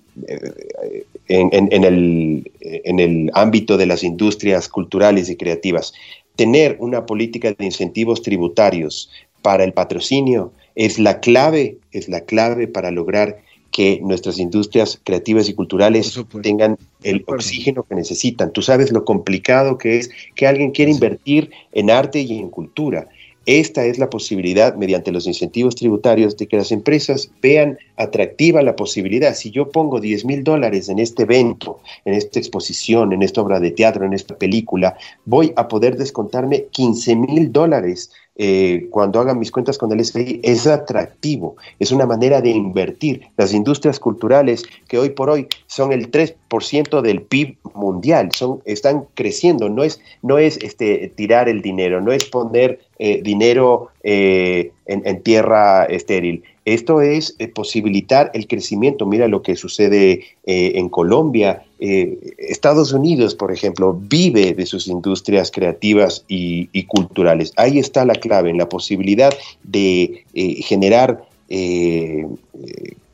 [1.84, 5.94] el, en el ámbito de las industrias culturales y creativas,
[6.36, 9.10] tener una política de incentivos tributarios
[9.42, 13.40] para el patrocinio es la clave, es la clave para lograr
[13.72, 18.52] que nuestras industrias creativas y culturales tengan el oxígeno que necesitan.
[18.52, 23.08] Tú sabes lo complicado que es que alguien quiera invertir en arte y en cultura.
[23.48, 28.76] Esta es la posibilidad, mediante los incentivos tributarios, de que las empresas vean atractiva la
[28.76, 29.34] posibilidad.
[29.36, 33.62] Si yo pongo 10 mil dólares en este evento, en esta exposición, en esta obra
[33.62, 39.40] de teatro, en esta película, voy a poder descontarme 15 mil dólares eh, cuando hagan
[39.40, 43.22] mis cuentas con el SBI, es atractivo, es una manera de invertir.
[43.36, 49.06] Las industrias culturales, que hoy por hoy son el 3% del PIB mundial, son, están
[49.16, 54.72] creciendo, no es, no es este, tirar el dinero, no es poner eh, dinero eh,
[54.88, 56.42] en, tierra estéril.
[56.66, 59.06] Esto es eh, posibilitar el crecimiento.
[59.06, 61.64] Mira lo que sucede en Colombia.
[61.80, 67.54] Estados Unidos, por ejemplo, vive de sus industrias creativas y, culturales.
[67.56, 69.32] Ahí está la clave, en la posibilidad
[69.64, 71.24] de generar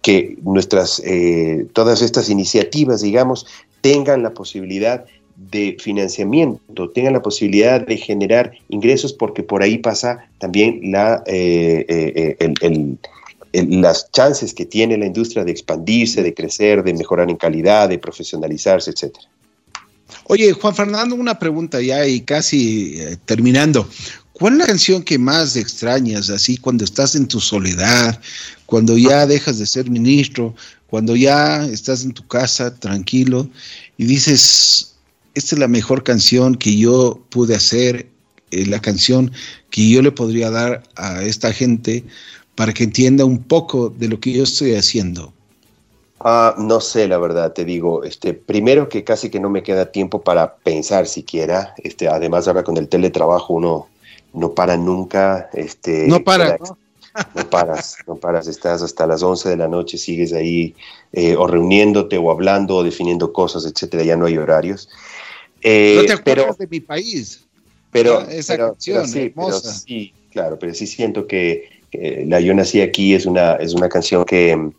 [0.02, 1.04] que nuestras,
[1.74, 3.46] todas estas iniciativas, digamos,
[3.82, 10.26] tengan la posibilidad de financiamiento, tengan la posibilidad de generar ingresos, porque por ahí pasa
[10.40, 12.98] también la, eh, eh,
[13.68, 18.00] las chances que tiene la industria de expandirse, de crecer, de mejorar en calidad, de
[18.00, 19.16] profesionalizarse, etc.
[20.26, 23.88] Oye, Juan Fernando, una pregunta ya y casi eh, terminando.
[24.34, 28.20] ¿Cuál es la canción que más extrañas así cuando estás en tu soledad,
[28.66, 30.56] cuando ya dejas de ser ministro,
[30.88, 33.48] cuando ya estás en tu casa tranquilo
[33.98, 34.93] y dices,
[35.36, 38.08] esta es la mejor canción que yo pude hacer,
[38.52, 39.32] eh, la canción
[39.70, 42.04] que yo le podría dar a esta gente
[42.56, 45.34] para que entienda un poco de lo que yo estoy haciendo?
[46.20, 49.92] Ah, no sé, la verdad, te digo, este, primero que casi que no me queda
[49.92, 53.88] tiempo para pensar siquiera, este, además ahora con el teletrabajo uno
[54.34, 57.50] no para nunca, este, no para, ¿no?
[57.50, 60.76] paras, no paras, estás hasta las 11 de la noche, sigues ahí
[61.12, 64.90] eh, o reuniéndote o hablando o definiendo cosas, etcétera, ya no hay horarios.
[65.64, 67.46] Eh, no te acuerdas de mi país.
[67.92, 71.70] Pero, esa canción, sí, sí, claro, pero sí siento que,
[72.26, 74.72] La Yo Nací Aquí es una, es una canción que,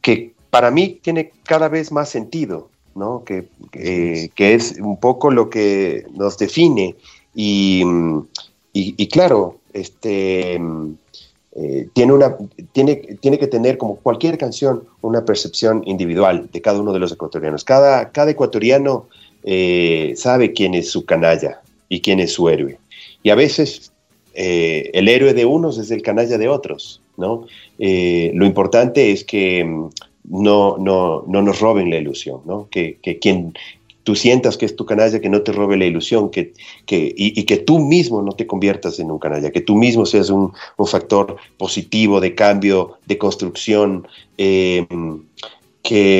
[0.00, 3.24] que para mí tiene cada vez más sentido, ¿no?
[3.24, 6.94] Que, que, es un poco lo que nos define.
[7.34, 7.82] Y,
[8.72, 10.60] y, claro, este,
[11.56, 12.36] eh, tiene, una,
[12.72, 17.10] tiene, tiene que tener, como cualquier canción, una percepción individual de cada uno de los
[17.10, 17.64] ecuatorianos.
[17.64, 19.08] Cada, cada ecuatoriano
[19.44, 22.78] eh, sabe quién es su canalla y quién es su héroe.
[23.22, 23.92] Y a veces
[24.34, 27.46] eh, el héroe de unos es el canalla de otros, ¿no?
[27.78, 29.90] Eh, lo importante es que mm,
[30.30, 32.68] no, no, no, nos roben la ilusión, ¿no?
[32.70, 33.54] Que, que, quien
[34.04, 36.52] tú sientas que es tu canalla, que no te robe la ilusión, que,
[36.86, 40.30] que, y, que tú mismo no te conviertas en un canalla, que tú mismo seas
[40.30, 44.86] un, un factor positivo de cambio, de construcción, que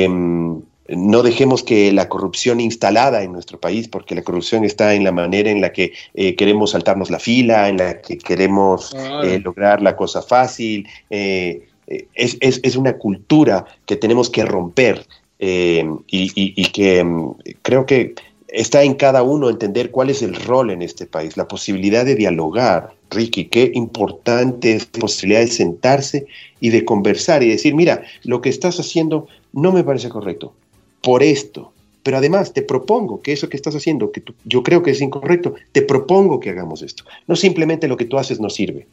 [0.09, 0.57] mm,
[0.95, 5.11] no dejemos que la corrupción instalada en nuestro país, porque la corrupción está en la
[5.11, 9.81] manera en la que eh, queremos saltarnos la fila, en la que queremos eh, lograr
[9.81, 10.87] la cosa fácil.
[11.09, 11.67] Eh,
[12.13, 15.05] es, una cultura que tenemos que romper
[15.39, 18.15] y, que mm, creo que
[18.47, 22.15] está en cada uno entender cuál es el rol en este país, la posibilidad de
[22.15, 22.93] dialogar.
[23.09, 26.27] Ricky, qué importante es la posibilidad de sentarse
[26.61, 30.53] y de conversar y decir, mira, lo que estás haciendo no me parece correcto
[31.01, 31.73] por esto.
[32.03, 35.53] Pero además te propongo que eso que estás haciendo, que yo creo que es incorrecto,
[35.71, 37.03] te propongo que hagamos esto.
[37.27, 38.87] No simplemente lo que tú haces no sirve,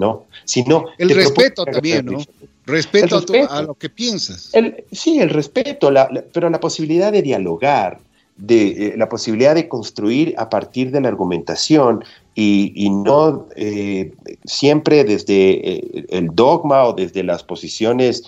[0.00, 0.24] ¿no?
[0.44, 2.18] Sino el respeto también, ¿no?
[2.66, 4.52] Respeto, a, lo que piensas.
[4.92, 5.90] sí, el respeto,
[6.32, 7.98] pero la posibilidad de dialogar,
[8.36, 14.12] de eh, la posibilidad de construir a partir de la argumentación y, no eh,
[14.44, 18.22] siempre desde eh, el dogma o desde las posiciones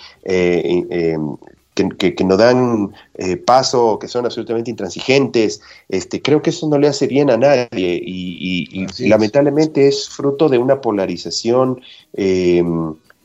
[1.88, 5.60] que, que, no dan eh, paso, que son absolutamente intransigentes.
[5.88, 10.58] Este, creo que eso no le hace bien a nadie y, lamentablemente es fruto de
[10.58, 11.80] una polarización
[12.14, 12.62] eh,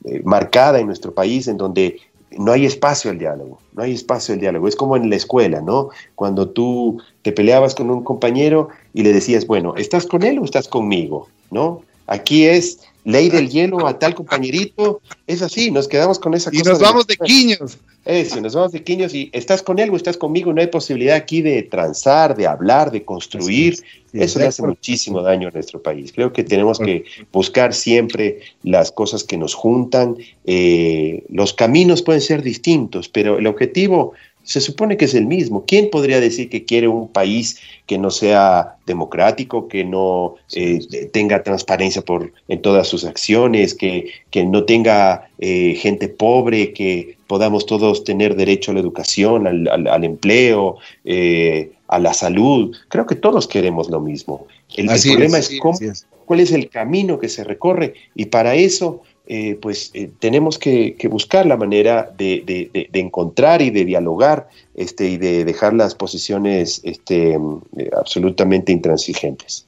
[0.05, 1.97] eh, marcada en nuestro país en donde
[2.37, 4.67] no hay espacio al diálogo, no hay espacio al diálogo.
[4.67, 5.89] Es como en la escuela, ¿no?
[6.15, 10.45] Cuando tú te peleabas con un compañero y le decías, bueno, ¿estás con él o
[10.45, 11.27] estás conmigo?
[11.51, 11.81] ¿No?
[12.07, 16.57] Aquí es ley del hielo a tal compañerito, es así, nos quedamos con esa y
[16.57, 16.69] cosa.
[16.69, 17.77] Y nos vamos de, quiños.
[18.03, 21.15] Eso, nos vamos de quiños y estás con él o estás conmigo, no hay posibilidad
[21.15, 23.77] aquí de transar, de hablar, de construir.
[24.11, 26.11] Eso le hace muchísimo daño a nuestro país.
[26.13, 30.17] Creo que tenemos que buscar siempre las cosas que nos juntan.
[30.45, 34.13] Eh, los caminos pueden ser distintos, pero el objetivo
[34.45, 35.65] se supone que es el mismo.
[35.65, 41.43] ¿Quién podría decir que quiere un país que no sea democrático, que no eh, tenga
[41.43, 47.65] transparencia por, en todas sus acciones, que, que no tenga eh, gente pobre, que podamos
[47.65, 52.75] todos tener derecho a la educación, al, empleo, eh, a la salud?
[52.87, 54.45] Creo que todos queremos lo mismo.
[54.77, 55.79] El, problema es, cómo,
[56.25, 60.95] cuál es el camino que se recorre y para eso eh, pues eh, tenemos que,
[61.09, 67.33] buscar la manera de, encontrar y de dialogar este, y de dejar las posiciones este,
[67.33, 69.65] eh, absolutamente intransigentes.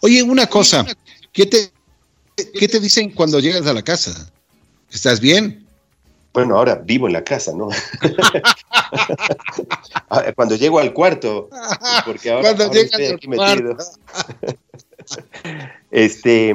[0.00, 0.86] Oye, una cosa,
[1.32, 1.70] ¿qué te
[2.58, 4.30] ¿Qué te dicen cuando llegas a la casa?
[4.90, 5.66] ¿Estás bien?
[6.32, 7.70] Bueno, ahora vivo en la casa, ¿no?
[10.36, 11.50] Cuando llego al cuarto,
[12.06, 13.76] porque ahora, cuando estoy aquí metido.
[15.90, 16.54] este,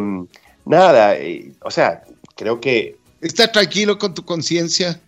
[0.65, 2.05] nada, eh, o sea,
[2.35, 2.97] creo que...
[3.21, 4.99] ¿Estás tranquilo con tu conciencia?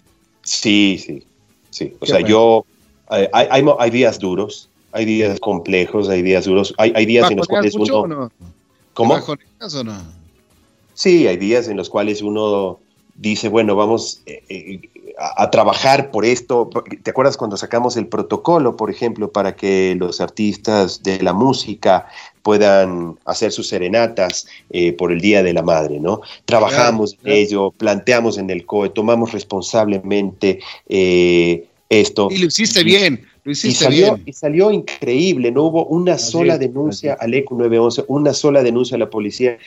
[0.41, 1.23] Sí, sí,
[1.69, 1.93] sí.
[1.99, 2.65] O sea, yo,
[3.11, 7.37] eh, hay, hay, días duros, hay días complejos, hay días duros, hay, hay días en
[7.37, 8.07] los cuales uno...
[8.07, 8.31] No?
[8.93, 9.13] ¿Cómo?
[9.13, 10.01] o no?
[10.95, 12.79] Sí, hay días en los cuales uno
[13.17, 14.81] dice, bueno, vamos eh, eh,
[15.19, 16.69] a, trabajar por esto.
[17.03, 22.07] ¿Te acuerdas cuando sacamos el protocolo, por ejemplo, para que los artistas de la música
[22.47, 26.21] puedan hacer sus serenatas eh, por el Día de la Madre, ¿no?
[26.45, 32.29] Trabajamos en ello, planteamos en el COE, tomamos responsablemente esto.
[32.31, 33.27] Y lo hiciste bien.
[33.43, 34.23] Lo hiciste y salió, bien.
[34.27, 38.99] y salió increíble, no hubo una sola denuncia al ECO 911, una sola denuncia a
[38.99, 39.57] la policía.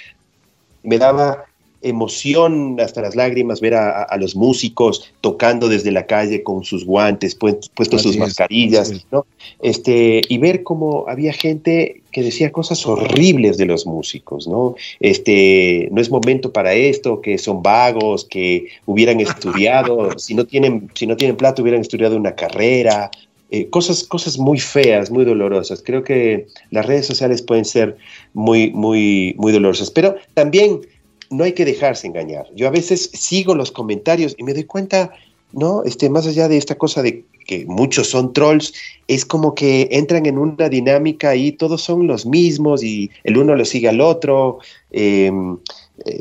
[0.82, 1.44] Me daba
[1.82, 7.34] emoción hasta las lágrimas ver a, los músicos tocando desde la calle con sus guantes,
[7.34, 9.26] puestos sus mascarillas, ¿no?
[9.62, 14.74] Este, y ver cómo había gente que decía cosas horribles de los músicos, ¿no?
[14.98, 20.90] Este, no es momento para esto, que son vagos, que hubieran estudiado, si no tienen,
[20.94, 23.10] si no tienen plata, hubieran estudiado una carrera,
[23.52, 25.82] eh, cosas, cosas muy feas, muy dolorosas.
[25.84, 27.96] Creo que las redes sociales pueden ser
[28.32, 30.80] muy, muy, muy dolorosas, pero también
[31.30, 32.46] no hay que dejarse engañar.
[32.54, 35.12] Yo a veces sigo los comentarios y me doy cuenta,
[35.52, 35.84] ¿no?
[35.84, 38.72] Este, más allá de esta cosa de que muchos son trolls,
[39.08, 43.54] es como que entran en una dinámica y todos son los mismos y el uno
[43.54, 44.58] lo sigue al otro.
[44.90, 45.56] Em,
[46.04, 46.20] eh,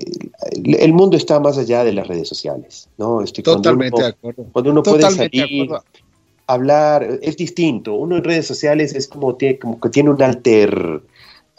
[0.80, 3.22] el mundo está más allá de las redes sociales, ¿no?
[3.22, 4.46] Este, Totalmente de acuerdo.
[4.52, 5.70] Cuando uno puede salir,
[6.46, 7.94] hablar, es distinto.
[7.96, 11.02] Uno en redes sociales es como, tiene, como que tiene un alter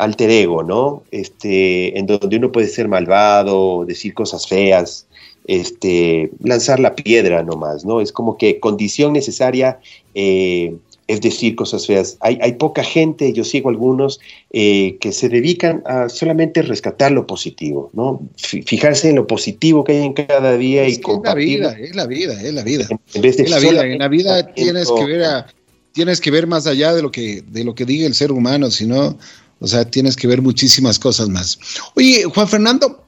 [0.00, 1.02] alter ego, ¿no?
[1.10, 5.06] Este, en donde uno puede ser malvado, decir cosas feas,
[5.46, 8.00] este, lanzar la piedra nomás, ¿no?
[8.00, 9.78] Es como que condición necesaria
[10.14, 10.74] eh,
[11.06, 12.16] es decir cosas feas.
[12.20, 14.20] Hay, hay, poca gente, yo sigo algunos,
[14.52, 18.22] eh, que se dedican a solamente rescatar lo positivo, ¿no?
[18.36, 21.62] Fijarse en lo positivo que hay en cada día y compartir.
[21.62, 22.86] Es la vida, es la vida, es la vida.
[23.12, 25.46] En, vez de es la vida, en la vida tienes que ver a,
[25.92, 28.70] tienes que ver más allá de lo que, de lo que diga el ser humano,
[28.70, 29.18] sino
[29.60, 31.58] o sea, tienes que ver muchísimas cosas más.
[31.94, 33.06] Oye, Juan Fernando,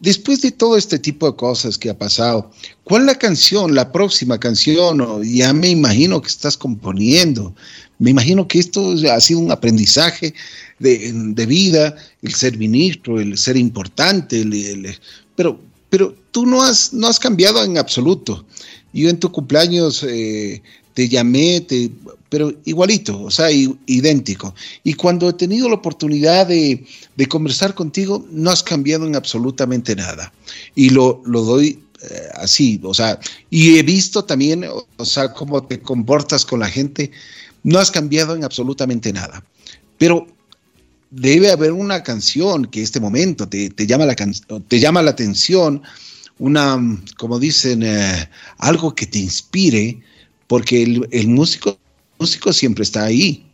[0.00, 2.50] después de todo este tipo de cosas que ha pasado,
[2.84, 5.22] ¿cuál es la canción, la próxima canción?
[5.24, 7.54] ya me imagino que estás componiendo.
[7.98, 10.34] Me imagino que esto ha sido un aprendizaje
[10.78, 14.44] de, vida, el ser ministro, el ser importante,
[15.36, 18.44] pero, pero tú no has, no has cambiado en absoluto.
[18.92, 20.62] Yo en tu cumpleaños eh,
[20.94, 21.90] te llamé, te,
[22.28, 24.54] pero igualito, o sea, idéntico.
[24.82, 26.84] Y cuando he tenido la oportunidad de,
[27.28, 30.32] conversar contigo, no has cambiado en absolutamente nada.
[30.74, 33.18] Y lo, lo doy eh, así, o sea,
[33.50, 34.64] y he visto también,
[34.96, 37.10] o, sea, cómo te comportas con la gente,
[37.62, 39.44] no has cambiado en absolutamente nada.
[39.96, 40.26] Pero
[41.10, 45.82] debe haber una canción que este momento te, llama, la te llama la atención,
[46.38, 46.78] una,
[47.16, 48.28] como dicen, eh,
[48.58, 50.00] algo que te inspire,
[50.46, 51.76] porque el, músico,
[52.18, 53.44] músico siempre está ahí.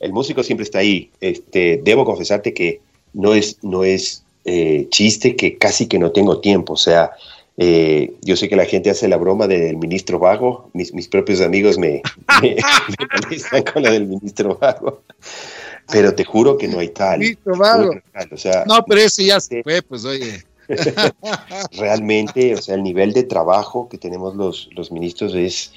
[0.00, 1.10] El músico siempre está ahí.
[1.20, 2.80] Este, debo confesarte que
[3.12, 6.74] no es, no es eh, chiste que casi que no tengo tiempo.
[6.74, 7.12] O sea,
[7.56, 10.70] eh, yo sé que la gente hace la broma del ministro vago.
[10.74, 12.02] Mis, mis propios amigos me,
[12.42, 15.02] me, con la del ministro vago.
[15.90, 17.20] Pero te juro que no hay tal.
[17.20, 17.90] Ministro vago.
[18.66, 20.44] no, pero ese ya se fue, pues oye.
[21.72, 25.72] Realmente, o sea, el nivel de trabajo que tenemos los, los ministros es,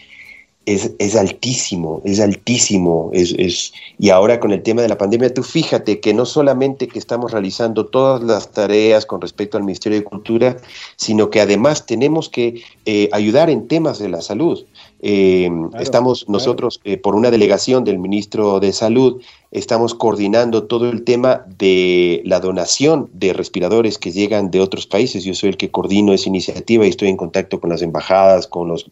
[0.69, 3.09] es, es, altísimo, es altísimo.
[3.11, 6.87] Es, es, y ahora con el tema de la pandemia, tú fíjate que no solamente
[6.87, 10.57] que estamos realizando todas las tareas con respecto al Ministerio de Cultura,
[10.95, 14.63] sino que además tenemos que eh, ayudar en temas de la salud.
[15.01, 15.49] Eh,
[15.79, 21.45] estamos nosotros, eh, por una delegación del ministro de Salud, estamos coordinando todo el tema
[21.57, 25.23] de la donación de respiradores que llegan de otros países.
[25.23, 28.67] Yo soy el que coordino esa iniciativa y estoy en contacto con las embajadas, con
[28.67, 28.91] los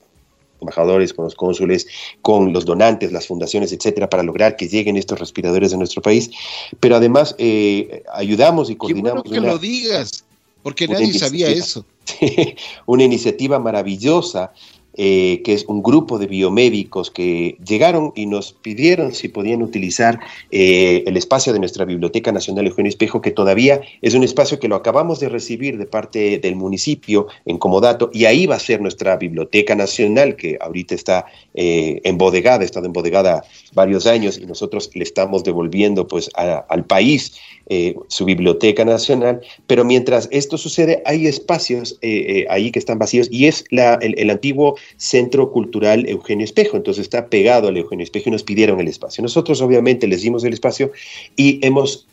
[0.61, 1.87] embajadores, con los cónsules,
[2.21, 6.29] con los donantes, las fundaciones, etcétera, para lograr que lleguen estos respiradores a nuestro país.
[6.79, 9.23] Pero además eh, ayudamos y coordinamos.
[9.23, 10.23] Qué bueno que lo digas,
[10.63, 11.85] porque nadie sabía eso.
[12.85, 14.51] una iniciativa maravillosa
[14.97, 20.19] eh, que es un grupo de biomédicos que llegaron y nos pidieron si podían utilizar
[20.51, 24.67] eh, el espacio de nuestra Biblioteca Nacional Eugenio Espejo, que todavía es un espacio que
[24.67, 28.81] lo acabamos de recibir de parte del municipio en Comodato, y ahí va a ser
[28.81, 33.43] nuestra Biblioteca Nacional, que ahorita está eh, embodegada, ha estado embodegada
[33.73, 37.33] varios años, y nosotros le estamos devolviendo pues al país
[37.69, 43.27] eh, su biblioteca nacional, pero mientras esto sucede hay espacios eh, ahí que están vacíos
[43.29, 48.29] y es la, el, antiguo Centro Cultural Eugenio Espejo, entonces está pegado al Eugenio Espejo
[48.29, 49.21] y nos pidieron el espacio.
[49.21, 50.91] Nosotros obviamente les dimos el espacio
[51.35, 52.07] y hemos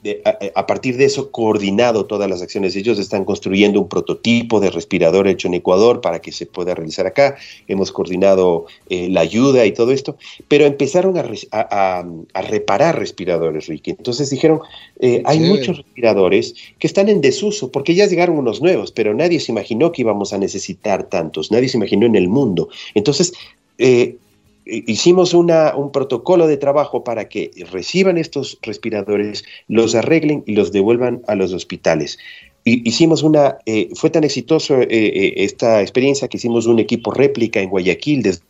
[0.55, 2.75] a, partir de eso coordinado todas las acciones.
[2.75, 7.07] Ellos están construyendo un prototipo de respirador hecho en Ecuador para que se pueda realizar
[7.07, 7.37] acá,
[7.69, 10.17] hemos coordinado la ayuda y todo esto,
[10.49, 13.91] pero empezaron a, a reparar respiradores, Ricky.
[13.91, 14.61] Entonces dijeron,
[15.01, 19.41] eh, hay muchos respiradores que están en desuso, porque ya llegaron unos nuevos, pero nadie
[19.41, 22.69] se imaginó que íbamos a necesitar tantos, nadie se imaginó en el mundo.
[22.95, 23.33] Entonces,
[23.79, 24.17] eh,
[24.65, 30.73] hicimos una, un protocolo de trabajo para que reciban estos respiradores, los arreglen y los
[30.73, 32.19] devuelvan a los hospitales.
[32.67, 38.23] Hicimos una, eh, fue tan exitoso esta experiencia que hicimos un equipo réplica en Guayaquil
[38.23, 38.43] desde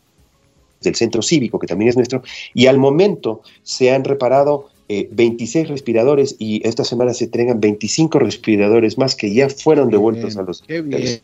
[0.85, 2.23] del centro cívico, que también es nuestro,
[2.53, 8.19] y al momento se han reparado 26 eh, respiradores y esta semana se entregan 25
[8.19, 10.63] respiradores más que ya fueron devueltos a los...
[10.63, 11.21] Qué bien.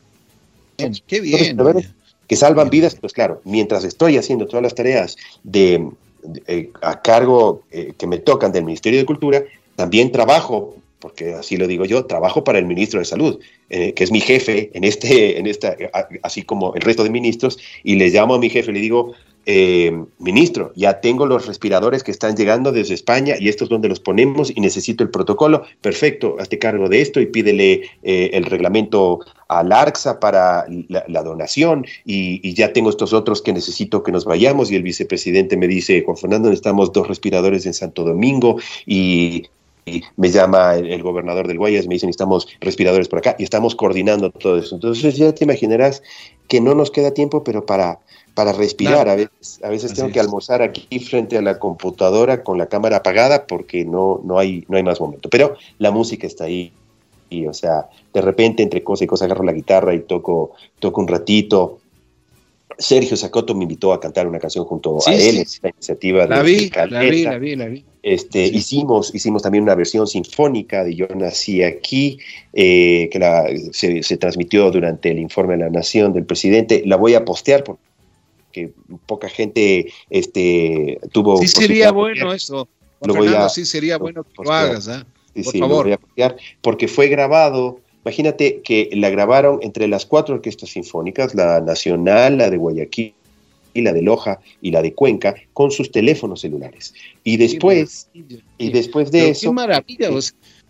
[1.06, 1.58] Qué bien.
[2.26, 5.88] Que salvan vidas, pues claro, mientras estoy haciendo todas las tareas de,
[6.46, 9.42] eh, a cargo eh, que me tocan del Ministerio de Cultura,
[9.76, 13.40] también trabajo porque así lo digo yo, trabajo para el ministro de Salud,
[13.70, 15.74] que es mi jefe en este, en esta,
[16.22, 19.14] así como el resto de ministros, y le llamo a mi jefe y le digo,
[19.47, 23.99] eh, ministro, ya tengo los respiradores que están llegando desde España y estos donde los
[23.99, 25.64] ponemos y necesito el protocolo.
[25.80, 31.86] Perfecto, hazte cargo de esto y pídele eh, el reglamento al ARCSA para la, donación
[32.05, 36.03] y, ya tengo estos otros que necesito que nos vayamos y el vicepresidente me dice,
[36.05, 39.49] Juan Fernando, necesitamos dos respiradores en Santo Domingo y
[40.16, 44.31] me llama el, gobernador del Guayas, me dice necesitamos respiradores por acá y estamos coordinando
[44.31, 44.74] todo eso.
[44.74, 46.03] Entonces ya te imaginarás
[46.49, 48.01] que no nos queda tiempo, pero para
[48.35, 49.09] para respirar.
[49.09, 52.99] A veces, a veces tengo que almorzar aquí frente a la computadora con la cámara
[52.99, 55.28] apagada porque no, no, hay, no hay más momento.
[55.28, 56.72] Pero la música está ahí.
[57.28, 61.01] Y, o sea, de repente entre cosa y cosa agarro la guitarra y toco, toco
[61.01, 61.78] un ratito.
[62.78, 66.70] Sergio Sacoto me invitó a cantar una canción junto a él la iniciativa la vi,
[66.70, 67.85] la vi, la vi, la vi.
[68.03, 72.18] Este, hicimos, hicimos también una versión sinfónica de Yo nací aquí,
[72.53, 76.82] eh, que la, se, se, transmitió durante el informe de la Nación del presidente.
[76.86, 77.90] La voy a postear porque
[78.53, 78.72] que
[79.07, 81.38] poca gente este, tuvo.
[81.38, 82.68] Sí, sería bueno eso.
[83.03, 84.88] Lo voy a, sí, sería bueno que lo hagas.
[84.88, 85.03] ¿eh?
[85.34, 85.88] Sí, Por favor.
[85.88, 87.80] Lo voy a porque fue grabado.
[88.05, 93.14] Imagínate que la grabaron entre las cuatro orquestas sinfónicas, la nacional, la de Guayaquil,
[93.75, 96.95] y la de Loja y la de Cuenca con sus teléfonos celulares.
[97.25, 98.09] Y después,
[98.59, 99.55] y después de eso,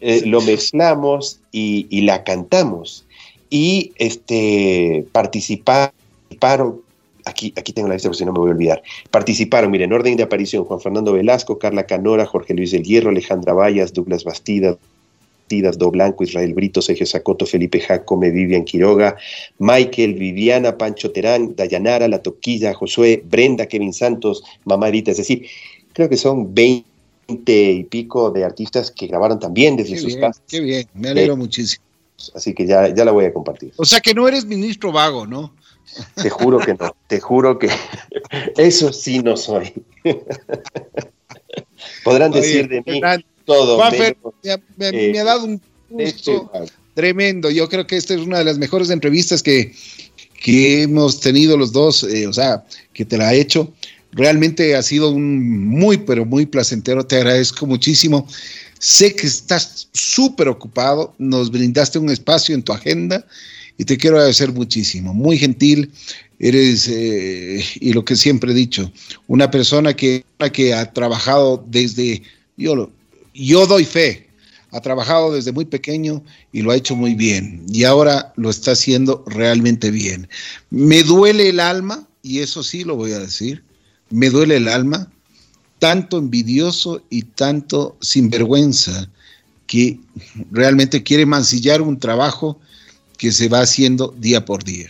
[0.00, 3.04] eh, lo mezclamos y, y, la cantamos.
[3.50, 6.80] Y este participaron
[7.24, 8.82] aquí, aquí tengo la lista, porque si no me voy a olvidar.
[9.10, 13.10] Participaron, miren, en orden de aparición, Juan Fernando Velasco, Carla Canora, Jorge Luis del Hierro,
[13.10, 14.24] Alejandra Vallas, Douglas
[15.50, 19.16] Bastidas, Do Blanco, Israel Brito, Sergio Sacoto, Felipe Jacome, Vivian Quiroga,
[19.58, 25.46] Michael, Viviana, Pancho Terán, Dayanara, La Toquilla, Josué, Brenda, Kevin Santos, Mamarita, es decir,
[25.92, 26.84] creo que son 20
[27.26, 30.42] y pico de artistas que grabaron también desde sus casas.
[30.48, 31.84] Qué bien, me alegro eh, muchísimo.
[32.34, 33.72] Así que ya, ya la voy a compartir.
[33.76, 35.52] O sea que no eres ministro vago, ¿no?
[36.14, 37.68] Te juro que no, te juro que
[38.56, 39.72] eso sí no soy.
[42.04, 43.00] Podrán decir de mí
[43.50, 43.78] todo.
[43.78, 46.50] me, ha eh, dado un gusto
[46.94, 47.50] tremendo.
[47.50, 49.74] Yo creo que esta es una de las mejores entrevistas que,
[50.40, 53.72] que hemos tenido los dos, eh, o sea, que te la he hecho.
[54.12, 57.04] Realmente ha sido un muy, pero muy placentero.
[57.06, 58.26] Te agradezco muchísimo.
[58.78, 61.14] Sé que estás súper ocupado.
[61.18, 63.24] Nos brindaste un espacio en tu agenda
[63.78, 65.14] y te quiero agradecer muchísimo.
[65.14, 65.90] Muy gentil,
[66.38, 68.90] eres, eh, y lo que siempre he dicho,
[69.26, 72.22] una persona que, que ha trabajado desde,
[72.56, 72.90] yo,
[73.46, 74.28] yo doy fe,
[74.72, 76.22] ha trabajado desde muy pequeño
[76.52, 80.28] y lo ha hecho muy bien y ahora lo está haciendo realmente bien.
[80.70, 83.64] Me duele el alma, y eso sí lo voy a decir,
[84.10, 85.10] me duele el alma,
[85.78, 89.10] tanto envidioso y tanto sinvergüenza
[89.66, 89.98] que
[90.50, 92.58] realmente quiere mancillar un trabajo
[93.16, 94.88] que se va haciendo día por día.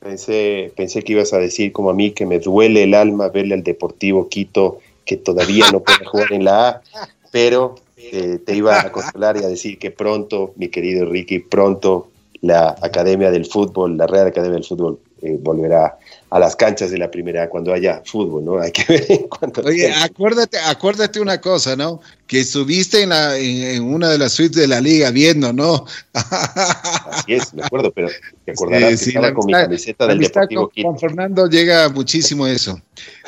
[0.00, 3.54] Pensé, pensé que ibas a decir como a mí que me duele el alma verle
[3.54, 6.82] al Deportivo Quito que todavía no puede jugar en la A,
[7.30, 12.10] pero eh, te iba a consolar y a decir que pronto, mi querido Ricky, pronto
[12.40, 15.98] la Academia del Fútbol, la Real Academia del Fútbol eh, volverá
[16.30, 18.60] a las canchas de la primera cuando haya fútbol, ¿no?
[18.60, 22.00] Hay que ver en cuanto Oye, acuérdate, acuérdate una cosa, ¿no?
[22.26, 25.86] Que estuviste en, la, en, una de las suites de la liga viendo, ¿no?
[26.12, 28.08] Así es, me acuerdo, pero
[28.44, 30.88] te acordarás que estaba con mi camiseta del Deportivo Quito.
[30.88, 32.80] Con Fernando llega muchísimo eso.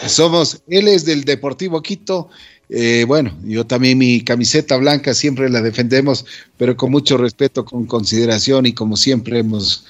[0.07, 2.29] Somos, él es del Deportivo Quito
[2.73, 6.25] Eh, bueno, yo también mi camiseta blanca siempre la defendemos,
[6.57, 9.85] pero con mucho respeto, con consideración y como siempre hemos,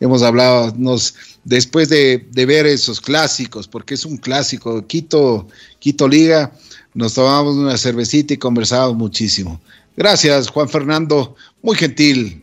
[0.00, 1.14] hemos hablado, nos,
[1.44, 6.52] después de, de ver esos clásicos, porque es un clásico, Quito, Quito Liga,
[6.92, 9.58] nos tomamos una cervecita y conversamos muchísimo.
[9.96, 12.42] Gracias, Juan Fernando, muy gentil,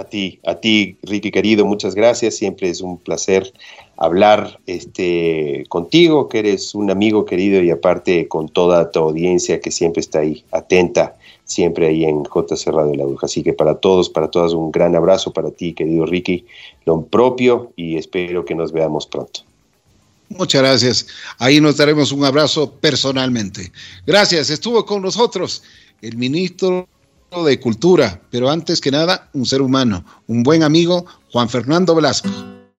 [0.00, 2.36] a ti, a ti, Ricky querido, muchas gracias.
[2.36, 3.52] Siempre es un placer
[4.00, 9.70] hablar este, contigo, que eres un amigo querido y aparte con toda tu audiencia que
[9.70, 13.26] siempre está ahí, atenta, siempre ahí en JC Radio La Bruja.
[13.26, 16.46] Así que para todos, para todas, un gran abrazo para ti, querido Ricky,
[16.86, 19.40] lo propio y espero que nos veamos pronto.
[20.30, 21.06] Muchas gracias.
[21.38, 23.70] Ahí nos daremos un abrazo personalmente.
[24.06, 24.48] Gracias.
[24.48, 25.62] Estuvo con nosotros
[26.00, 26.88] el ministro
[27.44, 32.30] de Cultura, pero antes que nada, un ser humano, un buen amigo, Juan Fernando Velasco.